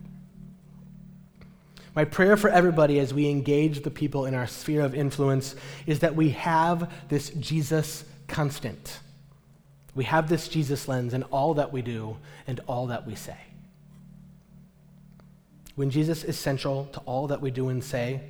My 1.95 2.05
prayer 2.05 2.37
for 2.37 2.51
everybody 2.51 2.99
as 2.99 3.15
we 3.15 3.29
engage 3.29 3.83
the 3.83 3.91
people 3.91 4.27
in 4.27 4.35
our 4.35 4.47
sphere 4.47 4.83
of 4.83 4.95
influence 4.95 5.55
is 5.87 6.01
that 6.01 6.15
we 6.15 6.31
have 6.31 6.93
this 7.09 7.31
Jesus 7.31 8.05
constant. 8.27 8.99
We 9.95 10.05
have 10.05 10.29
this 10.29 10.49
Jesus 10.49 10.89
lens 10.89 11.15
in 11.15 11.23
all 11.25 11.55
that 11.55 11.73
we 11.73 11.83
do 11.83 12.17
and 12.47 12.61
all 12.67 12.89
that 12.89 13.07
we 13.07 13.15
say. 13.15 13.37
When 15.77 15.91
Jesus 15.91 16.25
is 16.25 16.39
central 16.39 16.87
to 16.93 17.01
all 17.01 17.29
that 17.29 17.41
we 17.41 17.51
do 17.51 17.69
and 17.69 17.83
say, 17.83 18.21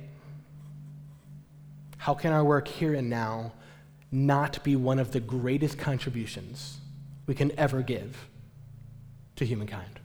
how 1.97 2.13
can 2.13 2.33
our 2.33 2.43
work 2.43 2.67
here 2.67 2.93
and 2.93 3.09
now 3.09 3.51
not 4.15 4.63
be 4.63 4.75
one 4.75 4.97
of 4.99 5.11
the 5.11 5.19
greatest 5.19 5.77
contributions 5.77 6.77
we 7.27 7.35
can 7.35 7.51
ever 7.59 7.81
give 7.81 8.27
to 9.35 9.45
humankind. 9.45 9.99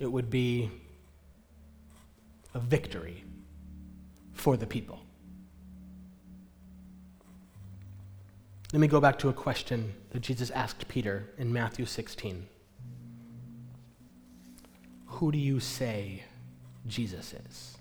It 0.00 0.10
would 0.10 0.30
be 0.30 0.70
a 2.54 2.58
victory 2.58 3.22
for 4.32 4.56
the 4.56 4.66
people. 4.66 5.00
Let 8.72 8.80
me 8.80 8.86
go 8.86 9.00
back 9.00 9.18
to 9.20 9.30
a 9.30 9.32
question 9.32 9.94
that 10.10 10.20
Jesus 10.20 10.50
asked 10.50 10.88
Peter 10.88 11.30
in 11.38 11.50
Matthew 11.50 11.86
16. 11.86 12.46
Who 15.06 15.32
do 15.32 15.38
you 15.38 15.58
say 15.58 16.22
Jesus 16.86 17.32
is? 17.32 17.78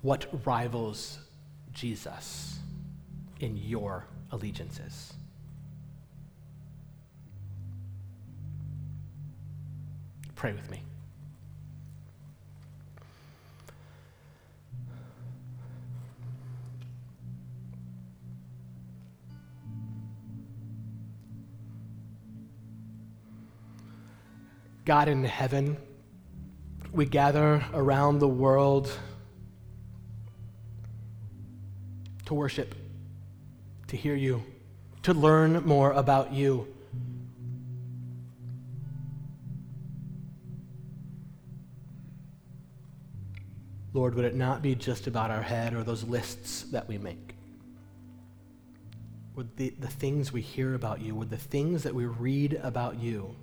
What 0.00 0.26
rivals 0.46 1.18
Jesus 1.70 2.58
in 3.40 3.58
your 3.58 4.06
allegiances? 4.32 5.12
Pray 10.34 10.54
with 10.54 10.70
me. 10.70 10.82
God 24.84 25.08
in 25.08 25.22
heaven, 25.22 25.76
we 26.92 27.06
gather 27.06 27.64
around 27.72 28.18
the 28.18 28.28
world 28.28 28.90
to 32.24 32.34
worship, 32.34 32.74
to 33.86 33.96
hear 33.96 34.16
you, 34.16 34.42
to 35.02 35.14
learn 35.14 35.64
more 35.64 35.92
about 35.92 36.32
you. 36.32 36.66
Lord, 43.94 44.14
would 44.14 44.24
it 44.24 44.34
not 44.34 44.62
be 44.62 44.74
just 44.74 45.06
about 45.06 45.30
our 45.30 45.42
head 45.42 45.74
or 45.74 45.84
those 45.84 46.02
lists 46.02 46.62
that 46.72 46.88
we 46.88 46.98
make? 46.98 47.34
Would 49.36 49.56
the, 49.56 49.70
the 49.78 49.88
things 49.88 50.32
we 50.32 50.40
hear 50.40 50.74
about 50.74 51.00
you, 51.00 51.14
would 51.14 51.30
the 51.30 51.36
things 51.36 51.84
that 51.84 51.94
we 51.94 52.06
read 52.06 52.58
about 52.62 52.98
you, 52.98 53.36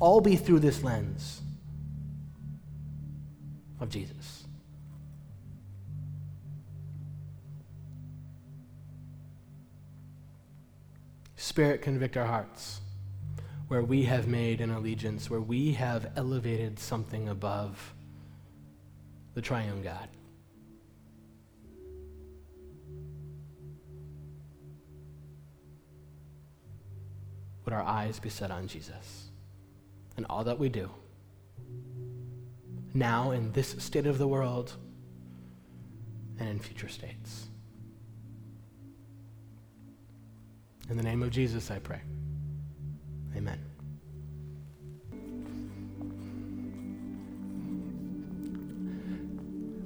all 0.00 0.20
be 0.20 0.34
through 0.34 0.58
this 0.60 0.82
lens 0.82 1.42
of 3.78 3.90
Jesus? 3.90 4.44
Spirit, 11.36 11.82
convict 11.82 12.16
our 12.16 12.26
hearts 12.26 12.80
where 13.68 13.82
we 13.82 14.04
have 14.04 14.26
made 14.26 14.60
an 14.60 14.70
allegiance, 14.70 15.30
where 15.30 15.40
we 15.40 15.72
have 15.72 16.10
elevated 16.16 16.78
something 16.78 17.28
above 17.28 17.94
the 19.34 19.40
triune 19.40 19.82
God. 19.82 20.08
Would 27.64 27.74
our 27.74 27.82
eyes 27.82 28.18
be 28.18 28.28
set 28.28 28.50
on 28.50 28.66
Jesus 28.66 29.29
and 30.20 30.26
all 30.28 30.44
that 30.44 30.58
we 30.58 30.68
do, 30.68 30.90
now 32.92 33.30
in 33.30 33.52
this 33.52 33.74
state 33.78 34.06
of 34.06 34.18
the 34.18 34.28
world 34.28 34.76
and 36.38 36.50
in 36.50 36.58
future 36.58 36.88
states? 36.90 37.46
In 40.90 40.98
the 40.98 41.02
name 41.02 41.22
of 41.22 41.30
Jesus, 41.30 41.70
I 41.70 41.78
pray. 41.78 42.02
Amen. 43.34 43.64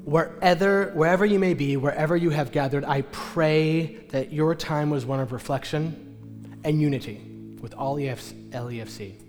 wherever, 0.04 0.90
wherever 0.94 1.24
you 1.24 1.38
may 1.38 1.54
be, 1.54 1.76
wherever 1.76 2.16
you 2.16 2.30
have 2.30 2.50
gathered, 2.50 2.84
I 2.84 3.02
pray 3.02 4.06
that 4.10 4.32
your 4.32 4.56
time 4.56 4.90
was 4.90 5.06
one 5.06 5.20
of 5.20 5.30
reflection 5.30 6.58
and 6.64 6.80
unity 6.80 7.20
with 7.60 7.72
all 7.74 7.96
LEFC. 7.96 9.23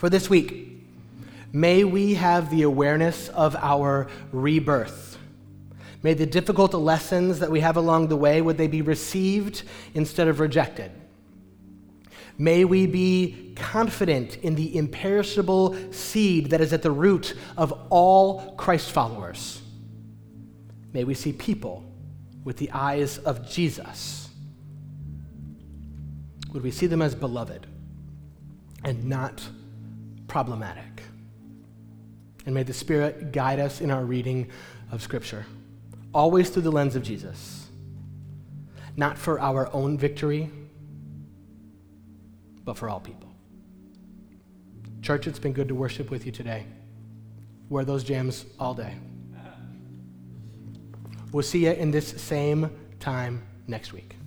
For 0.00 0.08
this 0.08 0.30
week, 0.30 0.82
may 1.52 1.84
we 1.84 2.14
have 2.14 2.48
the 2.48 2.62
awareness 2.62 3.28
of 3.28 3.54
our 3.56 4.08
rebirth. 4.32 5.18
May 6.02 6.14
the 6.14 6.24
difficult 6.24 6.72
lessons 6.72 7.40
that 7.40 7.50
we 7.50 7.60
have 7.60 7.76
along 7.76 8.08
the 8.08 8.16
way, 8.16 8.40
would 8.40 8.56
they 8.56 8.66
be 8.66 8.80
received 8.80 9.62
instead 9.92 10.26
of 10.26 10.40
rejected? 10.40 10.90
May 12.38 12.64
we 12.64 12.86
be 12.86 13.52
confident 13.56 14.38
in 14.38 14.54
the 14.54 14.74
imperishable 14.74 15.92
seed 15.92 16.48
that 16.48 16.62
is 16.62 16.72
at 16.72 16.80
the 16.80 16.90
root 16.90 17.34
of 17.58 17.78
all 17.90 18.54
Christ 18.54 18.92
followers. 18.92 19.60
May 20.94 21.04
we 21.04 21.12
see 21.12 21.34
people 21.34 21.84
with 22.42 22.56
the 22.56 22.70
eyes 22.70 23.18
of 23.18 23.46
Jesus. 23.46 24.30
Would 26.54 26.62
we 26.62 26.70
see 26.70 26.86
them 26.86 27.02
as 27.02 27.14
beloved 27.14 27.66
and 28.82 29.04
not 29.04 29.46
problematic? 30.30 31.02
And 32.46 32.54
may 32.54 32.62
the 32.62 32.72
Spirit 32.72 33.32
guide 33.32 33.60
us 33.60 33.80
in 33.80 33.90
our 33.90 34.04
reading 34.04 34.48
of 34.90 35.02
Scripture, 35.02 35.44
always 36.14 36.48
through 36.48 36.62
the 36.62 36.72
lens 36.72 36.96
of 36.96 37.02
Jesus, 37.02 37.68
not 38.96 39.18
for 39.18 39.38
our 39.40 39.68
own 39.74 39.98
victory 39.98 40.50
but 42.64 42.78
for 42.78 42.88
all 42.88 43.00
people. 43.00 43.28
Church, 45.02 45.26
it's 45.26 45.40
been 45.40 45.52
good 45.52 45.66
to 45.68 45.74
worship 45.74 46.08
with 46.08 46.24
you 46.24 46.30
today. 46.30 46.66
Wear 47.68 47.84
those 47.84 48.04
jams 48.04 48.44
all 48.60 48.74
day. 48.74 48.94
We'll 51.32 51.42
see 51.42 51.64
you 51.64 51.72
in 51.72 51.90
this 51.90 52.08
same 52.22 52.70
time 53.00 53.42
next 53.66 53.92
week. 53.92 54.19